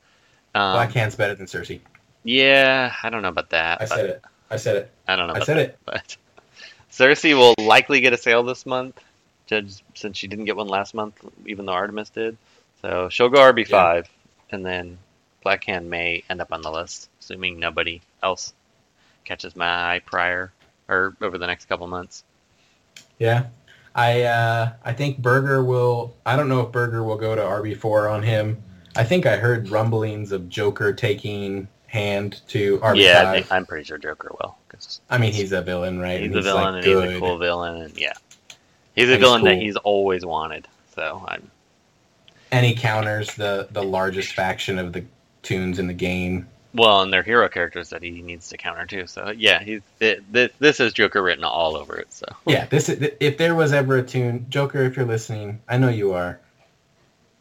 Um, 0.56 0.74
Black 0.74 0.92
Hand's 0.92 1.16
better 1.16 1.36
than 1.36 1.46
Cersei. 1.48 1.80
yeah, 2.24 2.94
I 3.04 3.10
don't 3.10 3.22
know 3.22 3.28
about 3.30 3.52
that. 3.52 3.82
I 3.82 3.86
said 3.86 4.06
it. 4.10 4.22
I 4.50 4.58
said 4.58 4.76
it. 4.78 4.92
I 5.08 5.16
don't 5.16 5.28
know. 5.28 5.36
I 5.36 5.44
said 5.44 5.58
that, 5.58 5.70
it. 5.70 5.80
But 5.86 6.18
Cersei 6.92 7.36
will 7.36 7.56
likely 7.64 8.02
get 8.02 8.14
a 8.14 8.18
sale 8.18 8.44
this 8.44 8.66
month, 8.66 9.00
just 9.48 9.84
since 9.94 10.18
she 10.18 10.28
didn't 10.28 10.46
get 10.46 10.56
one 10.56 10.68
last 10.68 10.94
month, 10.94 11.24
even 11.46 11.66
though 11.66 11.74
Artemis 11.74 12.10
did. 12.10 12.38
So 12.82 13.10
she'll 13.10 13.30
go 13.30 13.40
RB5, 13.40 14.06
and 14.52 14.66
then 14.66 14.98
Black 15.44 15.64
Hand 15.66 15.90
may 15.90 16.24
end 16.30 16.42
up 16.42 16.52
on 16.52 16.62
the 16.62 16.72
list, 16.72 17.10
assuming 17.20 17.60
nobody 17.60 18.02
else 18.24 18.54
catches 19.26 19.56
my 19.56 19.96
eye 19.96 20.02
prior 20.06 20.52
or 20.88 21.16
over 21.22 21.38
the 21.38 21.48
next 21.48 21.66
couple 21.66 21.88
months. 21.88 22.24
Yeah. 23.20 23.48
I 23.96 24.24
uh, 24.24 24.74
I 24.84 24.94
think 24.94 25.18
Burger 25.18 25.64
will. 25.64 26.16
I 26.26 26.36
don't 26.36 26.48
know 26.48 26.62
if 26.62 26.72
Burger 26.72 27.04
will 27.04 27.18
go 27.18 27.36
to 27.36 27.42
RB 27.42 27.76
four 27.76 28.08
on 28.08 28.24
him. 28.24 28.62
I 28.96 29.04
think 29.04 29.26
I 29.26 29.38
heard 29.38 29.70
rumblings 29.70 30.32
of 30.32 30.50
Joker 30.50 30.94
taking 30.94 31.68
hand 31.90 32.42
to 32.50 32.78
RB 32.78 32.82
five. 32.82 32.98
Yeah, 32.98 33.30
I 33.30 33.34
think, 33.34 33.52
I'm 33.52 33.66
pretty 33.66 33.84
sure 33.84 33.98
Joker 33.98 34.32
will. 34.42 34.56
Cause 34.70 35.02
I 35.10 35.18
mean, 35.18 35.34
he's 35.34 35.52
a 35.52 35.62
villain, 35.62 36.00
right? 36.00 36.20
he's 36.22 36.28
And 36.30 36.36
a 36.38 36.42
villain 36.42 36.76
like, 36.76 36.86
and 36.86 37.04
he's 37.06 37.16
a 37.16 37.20
cool 37.20 37.38
villain, 37.38 37.82
and 37.82 37.98
yeah, 37.98 38.14
he's 38.96 39.10
a 39.10 39.14
And 39.14 39.20
he's 39.20 39.20
villain 39.20 39.44
that 39.46 39.58
he's 39.58 39.76
always 39.78 40.26
wanted. 40.26 40.68
So 40.96 41.26
I'm 41.28 41.50
and 42.52 42.66
he 42.66 42.76
counters 42.76 43.36
the 43.36 43.68
the 43.72 43.84
largest 43.84 44.34
faction 44.34 44.78
of 44.80 44.94
the 44.94 45.04
tunes 45.42 45.80
in 45.80 45.88
the 45.88 45.94
game. 45.94 46.48
well, 46.74 47.02
and 47.02 47.12
they're 47.12 47.24
hero 47.24 47.50
characters 47.50 47.90
that 47.90 48.04
he 48.04 48.22
needs 48.22 48.50
to 48.50 48.58
counter 48.58 48.86
too. 48.86 49.08
So 49.08 49.34
yeah, 49.36 49.62
he's 49.64 49.82
it, 50.00 50.32
this, 50.32 50.52
this 50.60 50.80
is 50.80 50.94
Joker 50.94 51.24
written 51.24 51.44
all 51.44 51.76
over 51.76 51.98
it. 51.98 52.14
So 52.14 52.26
Yeah, 52.46 52.66
this 52.68 52.90
is 52.90 53.10
if 53.20 53.38
there 53.38 53.56
was 53.56 53.74
ever 53.74 53.98
a 53.98 54.04
tune, 54.04 54.46
Joker, 54.50 54.84
if 54.84 54.96
you're 54.96 55.06
listening, 55.06 55.60
I 55.68 55.78
know 55.78 55.90
you 55.90 56.14
are. 56.14 56.40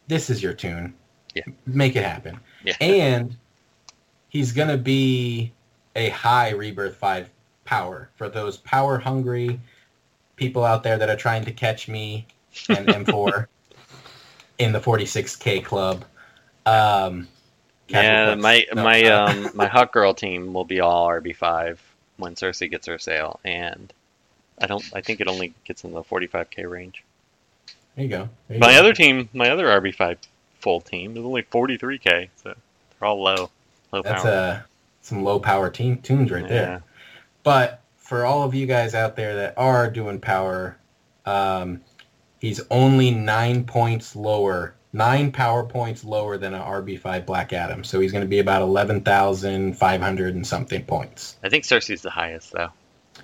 This 0.07 0.31
is 0.31 0.41
your 0.41 0.53
tune. 0.53 0.95
Yeah. 1.35 1.43
Make 1.67 1.95
it 1.95 2.03
happen. 2.03 2.39
yeah, 2.63 2.73
And 2.81 3.37
he's 4.29 4.51
gonna 4.51 4.77
be 4.77 5.51
a 5.95 6.09
high 6.09 6.49
rebirth 6.51 6.95
five 6.95 7.29
power 7.65 8.09
for 8.15 8.29
those 8.29 8.57
power 8.57 8.97
hungry 8.97 9.59
people 10.35 10.63
out 10.63 10.83
there 10.83 10.97
that 10.97 11.09
are 11.09 11.15
trying 11.15 11.43
to 11.45 11.51
catch 11.51 11.87
me 11.87 12.25
and 12.69 12.87
M4 12.87 13.45
in 14.57 14.71
the 14.71 14.79
46k 14.79 15.63
club. 15.63 16.05
Um, 16.65 17.27
yeah. 17.87 18.35
My 18.35 18.65
no, 18.73 18.83
my 18.83 19.03
um 19.05 19.49
my 19.55 19.67
Hawk 19.67 19.91
Girl 19.93 20.13
team 20.13 20.53
will 20.53 20.65
be 20.65 20.79
all 20.79 21.07
RB 21.09 21.35
five 21.35 21.81
when 22.17 22.35
Cersei 22.35 22.69
gets 22.69 22.87
her 22.87 22.99
sale, 22.99 23.39
and 23.43 23.91
I 24.61 24.67
don't. 24.67 24.83
I 24.93 25.01
think 25.01 25.21
it 25.21 25.27
only 25.27 25.53
gets 25.63 25.83
in 25.83 25.93
the 25.93 26.03
45k 26.03 26.69
range. 26.69 27.03
there 27.95 28.03
you 28.05 28.09
go. 28.09 28.29
There 28.47 28.57
you 28.57 28.59
My 28.59 28.73
go. 28.73 28.79
other 28.79 28.93
team, 28.93 29.29
my 29.33 29.49
other 29.49 29.65
RB 29.67 29.93
five 29.95 30.19
full 30.59 30.81
team 30.81 31.17
is 31.17 31.23
only 31.23 31.43
43k, 31.43 32.29
so 32.43 32.53
they're 32.99 33.07
all 33.07 33.21
low, 33.21 33.49
low 33.91 34.01
That's 34.01 34.23
power. 34.23 34.31
uh, 34.31 34.59
some 35.01 35.23
low 35.23 35.39
power 35.39 35.69
team 35.69 35.97
tunes 36.01 36.31
right 36.31 36.47
there. 36.47 36.83
But 37.43 37.81
for 37.97 38.25
all 38.25 38.43
of 38.43 38.53
you 38.53 38.65
guys 38.65 38.93
out 38.93 39.15
there 39.15 39.35
that 39.35 39.53
are 39.57 39.89
doing 39.89 40.19
power, 40.19 40.77
um, 41.25 41.81
he's 42.39 42.61
only 42.69 43.11
nine 43.11 43.63
points 43.65 44.15
lower, 44.15 44.75
nine 44.93 45.31
power 45.31 45.63
points 45.63 46.03
lower 46.03 46.37
than 46.37 46.53
an 46.53 46.61
RB5 46.61 47.25
Black 47.25 47.53
Adam. 47.53 47.83
So 47.83 47.99
he's 47.99 48.11
going 48.11 48.23
to 48.23 48.27
be 48.27 48.39
about 48.39 48.61
11,500 48.61 50.35
and 50.35 50.45
something 50.45 50.83
points. 50.85 51.37
I 51.43 51.49
think 51.49 51.63
Cersei's 51.63 52.01
the 52.01 52.09
highest 52.09 52.51
though, 52.51 52.69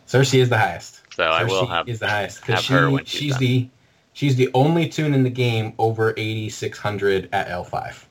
Cersei 0.08 0.40
is 0.40 0.50
the 0.50 0.58
highest. 0.58 1.02
so 1.14 1.24
I 1.24 1.44
will 1.44 1.66
Cersei 1.66 1.70
have. 1.70 1.90
is 1.90 2.00
the 2.00 2.08
highest 2.08 2.38
have 2.40 2.48
because 2.48 2.64
she, 2.64 2.74
her 2.74 2.90
when 2.90 3.06
she's 3.06 3.20
she's 3.20 3.38
the 3.38 3.70
she's 4.14 4.36
the 4.36 4.50
only 4.54 4.88
tune 4.90 5.14
in 5.14 5.24
the 5.24 5.30
game 5.30 5.74
over 5.78 6.14
8,600 6.16 7.30
at 7.32 7.48
L5. 7.48 8.06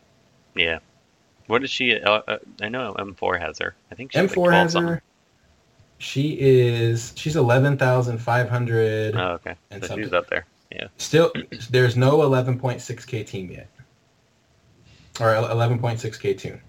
Yeah. 0.56 0.78
What 1.46 1.62
is 1.64 1.70
she? 1.70 1.98
Uh, 2.00 2.20
uh, 2.26 2.38
I 2.62 2.68
know 2.68 2.94
M4 2.98 3.40
has 3.40 3.58
her. 3.58 3.74
I 3.90 3.94
think 3.94 4.12
she's 4.12 4.22
M4 4.30 4.34
12 4.34 4.52
has 4.52 4.72
something. 4.72 4.92
her. 4.94 5.02
She 5.98 6.38
is 6.40 7.12
she's 7.16 7.36
11,500. 7.36 9.16
Oh, 9.16 9.20
okay. 9.32 9.54
and 9.70 9.82
So 9.82 9.88
something. 9.88 10.04
she's 10.04 10.12
up 10.12 10.28
there. 10.28 10.46
Yeah. 10.72 10.88
Still, 10.96 11.30
there's 11.70 11.96
no 11.96 12.18
11.6k 12.18 13.26
team 13.26 13.50
yet, 13.50 13.68
or 15.20 15.28
11.6k 15.28 16.38
tune. 16.38 16.60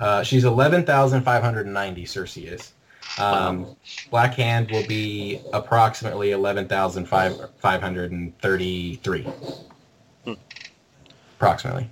Uh, 0.00 0.22
she's 0.22 0.44
11,590. 0.44 2.04
Cersei 2.04 2.52
is. 2.52 2.72
Um, 3.18 3.64
Wow. 3.64 3.76
Black 4.10 4.34
Hand 4.34 4.70
will 4.70 4.86
be 4.86 5.40
approximately 5.52 6.30
11,533. 6.32 9.22
Hmm. 10.24 10.32
Approximately, 11.36 11.88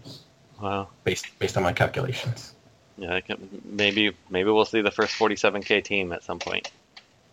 Wow. 0.61 0.89
based 1.05 1.27
based 1.39 1.57
on 1.57 1.63
my 1.63 1.73
calculations. 1.73 2.55
Yeah. 2.99 3.15
I 3.15 3.21
can, 3.21 3.49
maybe 3.65 4.17
maybe 4.31 4.51
we'll 4.51 4.65
see 4.65 4.81
the 4.81 4.91
first 4.91 5.15
47k 5.19 5.85
team 5.85 6.13
at 6.13 6.23
some 6.25 6.39
point. 6.39 6.71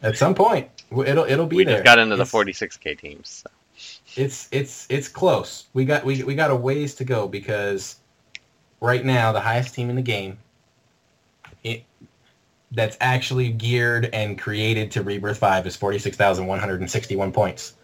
At 0.02 0.18
some 0.18 0.36
point, 0.36 0.70
it'll 0.92 1.24
it'll 1.24 1.46
be 1.48 1.56
we 1.58 1.64
there. 1.64 1.76
just 1.76 1.86
got 1.86 2.00
into 2.00 2.16
the 2.18 2.24
It's- 2.24 2.34
46k 2.34 3.00
teams. 3.00 3.44
So. 3.44 3.50
it's 4.22 4.50
it's 4.52 4.86
it's 4.90 5.08
close. 5.08 5.68
We 5.74 5.86
got 5.86 6.04
we 6.04 6.24
we 6.24 6.36
got 6.36 6.52
a 6.52 6.56
ways 6.56 6.96
to 6.96 7.06
go 7.06 7.28
because 7.28 7.96
right 8.82 9.06
now 9.06 9.32
the 9.32 9.40
highest 9.40 9.74
team 9.74 9.90
in 9.90 9.96
the 9.96 10.02
game 10.02 10.38
it, 11.64 11.84
that's 12.72 12.98
actually 13.00 13.50
geared 13.50 14.10
and 14.12 14.38
created 14.38 14.92
to 14.92 15.04
Rebirth 15.04 15.38
5 15.38 15.66
is 15.68 15.76
46,161 15.78 17.32
points. 17.32 17.76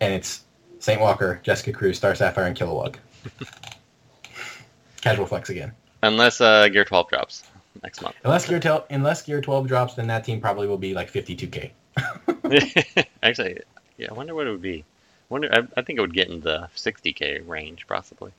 And 0.00 0.14
it's 0.14 0.44
St. 0.78 1.00
Walker, 1.00 1.40
Jessica 1.42 1.72
Cruz, 1.72 1.96
Star 1.98 2.14
Sapphire, 2.14 2.44
and 2.46 2.56
Kilowog. 2.56 2.96
Casual 5.00 5.26
flex 5.26 5.50
again. 5.50 5.72
Unless 6.02 6.40
uh, 6.40 6.68
Gear 6.68 6.84
12 6.84 7.08
drops 7.08 7.44
next 7.82 8.02
month. 8.02 8.16
Unless 8.24 8.48
Gear, 8.48 8.60
tel- 8.60 8.86
unless 8.90 9.22
Gear 9.22 9.40
12 9.40 9.66
drops, 9.68 9.94
then 9.94 10.06
that 10.08 10.24
team 10.24 10.40
probably 10.40 10.66
will 10.66 10.78
be 10.78 10.94
like 10.94 11.10
52k. 11.12 11.70
Actually, 13.22 13.60
yeah. 13.96 14.08
I 14.10 14.14
wonder 14.14 14.34
what 14.34 14.46
it 14.46 14.50
would 14.50 14.62
be. 14.62 14.84
Wonder. 15.28 15.48
I, 15.52 15.66
I 15.78 15.82
think 15.82 15.98
it 15.98 16.00
would 16.00 16.14
get 16.14 16.28
in 16.28 16.40
the 16.40 16.68
60k 16.76 17.46
range 17.46 17.86
possibly 17.86 18.32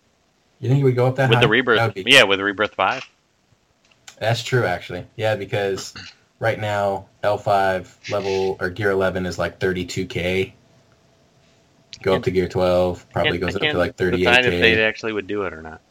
You 0.59 0.69
think 0.69 0.81
it 0.81 0.83
would 0.83 0.95
go 0.95 1.07
up 1.07 1.15
that 1.17 1.29
with 1.29 1.37
high? 1.37 1.41
the 1.43 1.47
rebirth. 1.49 1.93
be- 1.93 2.03
Yeah, 2.07 2.23
with 2.23 2.39
Rebirth 2.39 2.75
5. 2.75 3.07
That's 4.19 4.43
true, 4.43 4.65
actually. 4.65 5.05
Yeah, 5.15 5.35
because 5.35 5.93
right 6.39 6.59
now 6.59 7.05
L5 7.23 8.11
level 8.11 8.57
or 8.59 8.69
Gear 8.69 8.91
11 8.91 9.25
is 9.25 9.37
like 9.39 9.59
32k. 9.59 10.51
Go 12.01 12.15
up 12.15 12.23
to 12.23 12.31
Gear 12.31 12.47
12, 12.47 13.09
probably 13.11 13.37
goes 13.37 13.55
up 13.55 13.61
to 13.61 13.77
like 13.77 13.97
Decide 13.97 14.45
if 14.45 14.61
they 14.61 14.83
actually 14.83 15.13
would 15.13 15.27
do 15.27 15.43
it 15.43 15.53
or 15.53 15.61
not. 15.61 15.81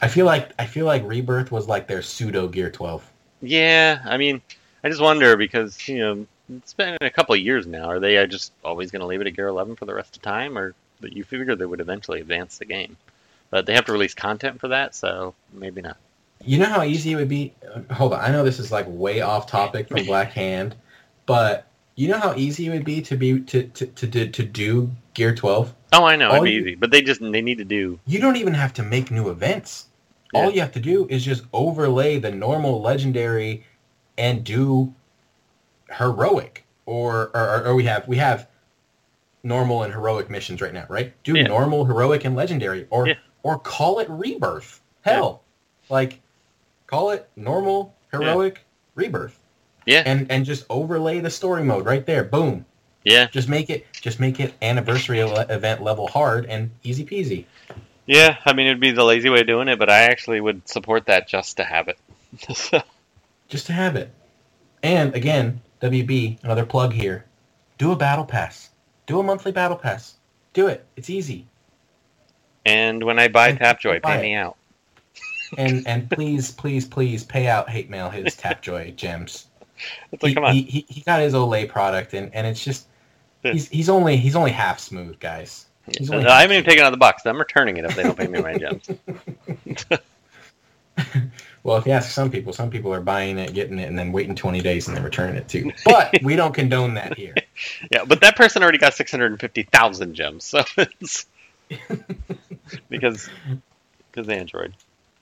I 0.00 0.08
feel 0.08 0.26
like 0.26 0.52
I 0.58 0.66
feel 0.66 0.86
like 0.86 1.06
Rebirth 1.06 1.50
was 1.50 1.68
like 1.68 1.86
their 1.86 2.02
pseudo 2.02 2.48
Gear 2.48 2.70
12. 2.70 3.10
Yeah, 3.42 4.02
I 4.04 4.16
mean, 4.16 4.40
I 4.84 4.88
just 4.88 5.00
wonder 5.00 5.36
because 5.36 5.88
you 5.88 5.98
know 5.98 6.26
it's 6.54 6.74
been 6.74 6.96
a 7.00 7.10
couple 7.10 7.34
of 7.34 7.40
years 7.40 7.66
now. 7.66 7.88
Are 7.88 8.00
they 8.00 8.18
uh, 8.18 8.26
just 8.26 8.52
always 8.64 8.90
going 8.90 9.00
to 9.00 9.06
leave 9.06 9.20
it 9.20 9.26
at 9.26 9.34
Gear 9.34 9.48
11 9.48 9.76
for 9.76 9.84
the 9.84 9.94
rest 9.94 10.16
of 10.16 10.22
time, 10.22 10.56
or 10.56 10.74
that 11.00 11.12
you 11.12 11.24
figure 11.24 11.54
they 11.54 11.66
would 11.66 11.80
eventually 11.80 12.20
advance 12.20 12.58
the 12.58 12.64
game? 12.64 12.96
But 13.50 13.66
they 13.66 13.74
have 13.74 13.86
to 13.86 13.92
release 13.92 14.14
content 14.14 14.60
for 14.60 14.68
that, 14.68 14.94
so 14.94 15.34
maybe 15.52 15.80
not. 15.80 15.96
You 16.44 16.58
know 16.58 16.66
how 16.66 16.82
easy 16.82 17.12
it 17.12 17.16
would 17.16 17.28
be? 17.28 17.54
Hold 17.90 18.12
on, 18.12 18.20
I 18.20 18.30
know 18.30 18.44
this 18.44 18.58
is 18.58 18.70
like 18.70 18.86
way 18.88 19.20
off 19.20 19.46
topic 19.46 19.88
from 19.88 20.04
Black 20.06 20.32
Hand, 20.32 20.74
but 21.24 21.65
you 21.96 22.08
know 22.08 22.18
how 22.18 22.34
easy 22.36 22.66
it 22.66 22.70
would 22.70 22.84
be 22.84 23.02
to 23.02 23.16
be 23.16 23.40
to 23.40 23.64
to 23.64 23.86
to, 23.86 24.06
do- 24.06 24.28
to 24.28 24.42
do 24.44 24.90
Gear 25.14 25.34
12? 25.34 25.74
Oh, 25.92 26.04
I 26.04 26.16
know, 26.16 26.28
All 26.28 26.34
it'd 26.36 26.44
be 26.44 26.52
you- 26.52 26.60
easy, 26.60 26.74
but 26.74 26.90
they 26.90 27.02
just 27.02 27.20
they 27.20 27.42
need 27.42 27.58
to 27.58 27.64
do. 27.64 27.98
You 28.06 28.20
don't 28.20 28.36
even 28.36 28.54
have 28.54 28.72
to 28.74 28.82
make 28.82 29.10
new 29.10 29.28
events. 29.30 29.86
Yeah. 30.34 30.40
All 30.44 30.50
you 30.50 30.60
have 30.60 30.72
to 30.72 30.80
do 30.80 31.06
is 31.08 31.24
just 31.24 31.44
overlay 31.52 32.18
the 32.18 32.30
normal 32.30 32.80
legendary 32.82 33.64
and 34.18 34.44
do 34.44 34.92
heroic 35.90 36.64
or 36.84 37.30
or, 37.34 37.66
or 37.68 37.74
we 37.74 37.84
have 37.84 38.06
we 38.08 38.16
have 38.16 38.48
normal 39.42 39.84
and 39.84 39.92
heroic 39.92 40.28
missions 40.28 40.60
right 40.60 40.74
now, 40.74 40.84
right? 40.88 41.12
Do 41.22 41.34
Yeah. 41.36 41.44
normal, 41.46 41.84
heroic 41.84 42.24
and 42.24 42.34
legendary 42.34 42.86
or 42.90 43.06
Yeah. 43.08 43.14
or 43.42 43.58
call 43.58 44.00
it 44.00 44.08
rebirth. 44.10 44.80
Hell. 45.02 45.42
Like 45.88 46.20
call 46.88 47.10
it 47.10 47.28
normal, 47.36 47.94
heroic, 48.10 48.64
rebirth. 48.96 49.38
Yeah. 49.86 50.02
And 50.04 50.30
and 50.30 50.44
just 50.44 50.66
overlay 50.68 51.20
the 51.20 51.30
story 51.30 51.62
mode 51.64 51.86
right 51.86 52.04
there. 52.04 52.24
Boom. 52.24 52.66
Yeah, 53.04 53.28
Just 53.28 53.48
make 53.48 53.70
it 53.70 53.86
just 53.92 54.18
make 54.18 54.40
it 54.40 54.52
anniversary 54.60 55.20
event 55.20 55.80
level 55.80 56.08
hard 56.08 56.46
and 56.46 56.72
easy 56.82 57.04
peasy. 57.04 57.44
yeah. 58.04 58.36
I 58.44 58.52
mean, 58.52 58.66
it'd 58.66 58.80
be 58.80 58.90
the 58.90 59.04
lazy 59.04 59.30
way 59.30 59.42
of 59.42 59.46
doing 59.46 59.68
it, 59.68 59.78
but 59.78 59.88
I 59.88 60.00
actually 60.02 60.40
would 60.40 60.68
support 60.68 61.06
that 61.06 61.28
just 61.28 61.56
to 61.58 61.64
have 61.64 61.86
it. 61.88 61.98
Just 63.48 63.66
to 63.66 63.72
have 63.72 63.94
it. 63.94 64.10
And 64.82 65.14
again, 65.14 65.60
WB, 65.80 66.42
another 66.42 66.66
plug 66.66 66.92
here. 66.92 67.24
Do 67.78 67.92
a 67.92 67.96
battle 67.96 68.24
pass. 68.24 68.70
Do 69.06 69.20
a 69.20 69.22
monthly 69.22 69.52
battle 69.52 69.76
pass. 69.76 70.16
Do 70.52 70.66
it. 70.66 70.84
It's 70.96 71.08
easy. 71.08 71.46
and 72.64 73.04
when 73.04 73.20
I 73.20 73.28
buy 73.28 73.52
Tapjoy, 73.52 74.02
pay 74.02 74.18
it. 74.18 74.22
me 74.22 74.34
out. 74.34 74.56
And 75.56 75.86
and 75.86 76.10
please, 76.10 76.50
please, 76.50 76.84
please 76.84 77.22
pay 77.22 77.46
out 77.46 77.70
hate 77.70 77.88
mail 77.88 78.10
his 78.10 78.34
Tapjoy 78.34 78.96
gems. 78.96 79.46
It's 80.12 80.22
like, 80.22 80.30
he, 80.30 80.34
come 80.34 80.44
on. 80.44 80.54
He, 80.54 80.86
he, 80.88 81.00
got 81.02 81.20
his 81.20 81.34
Olay 81.34 81.68
product 81.68 82.14
and, 82.14 82.34
and 82.34 82.46
it's 82.46 82.64
just 82.64 82.86
he's 83.42 83.68
he's 83.68 83.88
only 83.88 84.16
he's 84.16 84.36
only 84.36 84.50
half 84.50 84.78
smooth, 84.78 85.18
guys. 85.20 85.66
He's 85.98 86.10
only 86.10 86.26
I 86.26 86.42
haven't 86.42 86.56
even 86.56 86.68
taken 86.68 86.84
out 86.84 86.88
of 86.88 86.92
the 86.92 86.98
box. 86.98 87.26
I'm 87.26 87.38
returning 87.38 87.76
it 87.76 87.84
if 87.84 87.94
they 87.94 88.02
don't 88.02 88.16
pay 88.16 88.26
me 88.26 88.40
my 88.40 88.56
gems. 88.56 88.88
Well, 89.90 89.98
Well, 91.66 91.76
if 91.78 91.84
you 91.84 91.90
ask 91.90 92.12
some 92.12 92.30
people, 92.30 92.52
some 92.52 92.70
people 92.70 92.94
are 92.94 93.00
buying 93.00 93.38
it, 93.38 93.52
getting 93.52 93.80
it, 93.80 93.88
and 93.88 93.98
then 93.98 94.12
waiting 94.12 94.36
20 94.36 94.60
days 94.60 94.86
and 94.86 94.96
then 94.96 95.02
returning 95.02 95.34
it 95.34 95.48
too. 95.48 95.72
But 95.84 96.16
we 96.22 96.36
don't 96.36 96.54
condone 96.54 96.94
that 96.94 97.18
here. 97.18 97.34
Yeah, 97.90 98.04
but 98.04 98.20
that 98.20 98.36
person 98.36 98.62
already 98.62 98.78
got 98.78 98.94
650,000 98.94 100.14
gems, 100.14 100.44
so 100.44 100.62
it's 100.76 101.26
because 102.88 103.28
because 104.12 104.28
Android. 104.28 104.74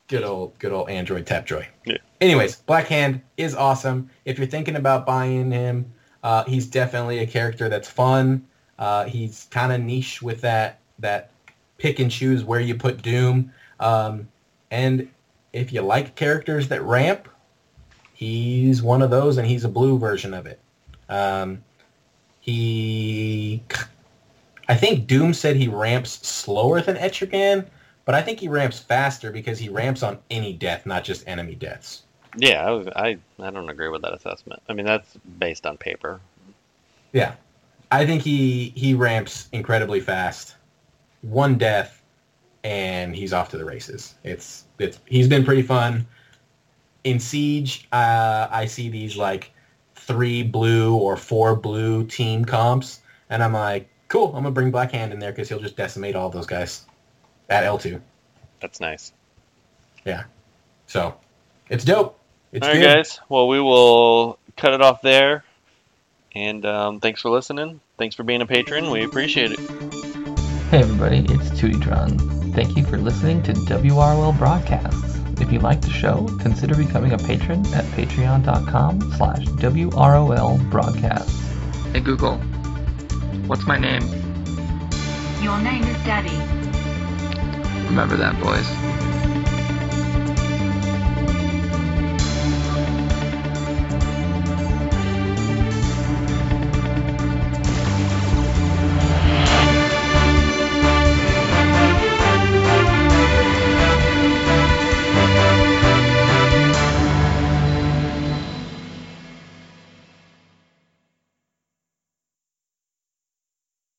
Good 0.08 0.22
old, 0.22 0.58
good 0.58 0.72
old 0.72 0.90
Android 0.90 1.26
Tapjoy. 1.26 1.66
Yeah. 1.86 1.96
Anyways, 2.20 2.56
Black 2.56 2.86
Hand 2.86 3.22
is 3.36 3.54
awesome. 3.54 4.10
If 4.24 4.38
you're 4.38 4.46
thinking 4.46 4.76
about 4.76 5.06
buying 5.06 5.50
him, 5.50 5.92
uh, 6.22 6.44
he's 6.44 6.66
definitely 6.66 7.20
a 7.20 7.26
character 7.26 7.68
that's 7.68 7.88
fun. 7.88 8.46
Uh, 8.78 9.04
he's 9.04 9.46
kind 9.50 9.72
of 9.72 9.80
niche 9.80 10.20
with 10.20 10.40
that 10.42 10.78
that 10.98 11.30
pick 11.78 11.98
and 12.00 12.10
choose 12.10 12.44
where 12.44 12.60
you 12.60 12.74
put 12.74 13.02
Doom. 13.02 13.52
Um, 13.80 14.28
and 14.70 15.08
if 15.52 15.72
you 15.72 15.80
like 15.82 16.14
characters 16.16 16.68
that 16.68 16.82
ramp, 16.82 17.28
he's 18.12 18.82
one 18.82 19.02
of 19.02 19.10
those, 19.10 19.38
and 19.38 19.46
he's 19.46 19.64
a 19.64 19.68
blue 19.68 19.98
version 19.98 20.34
of 20.34 20.46
it. 20.46 20.60
Um, 21.08 21.62
he, 22.40 23.62
I 24.68 24.74
think 24.74 25.06
Doom 25.06 25.32
said 25.34 25.56
he 25.56 25.68
ramps 25.68 26.26
slower 26.26 26.80
than 26.80 26.96
Etrigan, 26.96 27.66
but 28.04 28.14
I 28.14 28.22
think 28.22 28.40
he 28.40 28.48
ramps 28.48 28.78
faster 28.78 29.30
because 29.30 29.58
he 29.58 29.68
ramps 29.68 30.02
on 30.02 30.18
any 30.30 30.52
death, 30.52 30.86
not 30.86 31.04
just 31.04 31.26
enemy 31.26 31.54
deaths. 31.54 32.02
Yeah, 32.36 32.80
I, 32.96 33.06
I 33.08 33.18
I 33.38 33.50
don't 33.50 33.68
agree 33.68 33.88
with 33.88 34.02
that 34.02 34.12
assessment. 34.12 34.62
I 34.68 34.72
mean, 34.72 34.86
that's 34.86 35.16
based 35.38 35.66
on 35.66 35.76
paper. 35.76 36.20
Yeah, 37.12 37.34
I 37.90 38.04
think 38.04 38.22
he 38.22 38.72
he 38.76 38.94
ramps 38.94 39.48
incredibly 39.52 40.00
fast. 40.00 40.56
One 41.22 41.56
death, 41.56 42.02
and 42.64 43.14
he's 43.14 43.32
off 43.32 43.50
to 43.50 43.56
the 43.56 43.64
races. 43.64 44.16
It's 44.24 44.64
it's 44.78 45.00
he's 45.06 45.28
been 45.28 45.44
pretty 45.44 45.62
fun. 45.62 46.06
In 47.04 47.20
Siege, 47.20 47.86
uh, 47.92 48.48
I 48.50 48.66
see 48.66 48.88
these 48.88 49.16
like 49.16 49.52
three 49.94 50.42
blue 50.42 50.96
or 50.96 51.16
four 51.16 51.54
blue 51.54 52.04
team 52.04 52.44
comps, 52.44 53.00
and 53.30 53.42
I'm 53.42 53.52
like, 53.52 53.88
cool. 54.08 54.28
I'm 54.28 54.42
gonna 54.42 54.50
bring 54.50 54.70
Black 54.72 54.90
Hand 54.90 55.12
in 55.12 55.20
there 55.20 55.30
because 55.30 55.48
he'll 55.48 55.60
just 55.60 55.76
decimate 55.76 56.16
all 56.16 56.30
those 56.30 56.46
guys 56.46 56.84
at 57.48 57.64
L2. 57.64 58.00
That's 58.60 58.80
nice. 58.80 59.12
Yeah. 60.04 60.24
So 60.86 61.16
it's 61.68 61.84
dope. 61.84 62.18
It's 62.52 62.66
All 62.66 62.72
right, 62.72 62.80
good. 62.80 62.96
guys. 62.96 63.20
Well, 63.28 63.48
we 63.48 63.60
will 63.60 64.38
cut 64.56 64.72
it 64.74 64.80
off 64.80 65.02
there. 65.02 65.44
And 66.34 66.64
um, 66.66 67.00
thanks 67.00 67.20
for 67.20 67.30
listening. 67.30 67.80
Thanks 67.96 68.16
for 68.16 68.22
being 68.22 68.42
a 68.42 68.46
patron. 68.46 68.90
We 68.90 69.04
appreciate 69.04 69.52
it. 69.52 69.60
Hey 70.70 70.80
everybody, 70.80 71.18
it's 71.18 71.50
Tutitron. 71.50 72.52
Thank 72.54 72.76
you 72.76 72.84
for 72.84 72.98
listening 72.98 73.42
to 73.44 73.52
WRL 73.52 74.36
Broadcasts. 74.36 75.18
If 75.40 75.52
you 75.52 75.60
like 75.60 75.80
the 75.80 75.90
show, 75.90 76.26
consider 76.40 76.74
becoming 76.74 77.12
a 77.12 77.18
patron 77.18 77.64
at 77.74 77.84
patreon.com 77.86 79.00
slash 79.12 79.44
WROL 79.44 80.70
Broadcasts. 80.70 81.40
Hey 81.92 82.00
Google, 82.00 82.38
what's 83.46 83.66
my 83.66 83.78
name? 83.78 84.02
Your 85.42 85.58
name 85.60 85.84
is 85.84 85.96
Daddy. 86.04 86.73
Remember 87.86 88.16
that, 88.16 88.40
boys. 88.40 89.03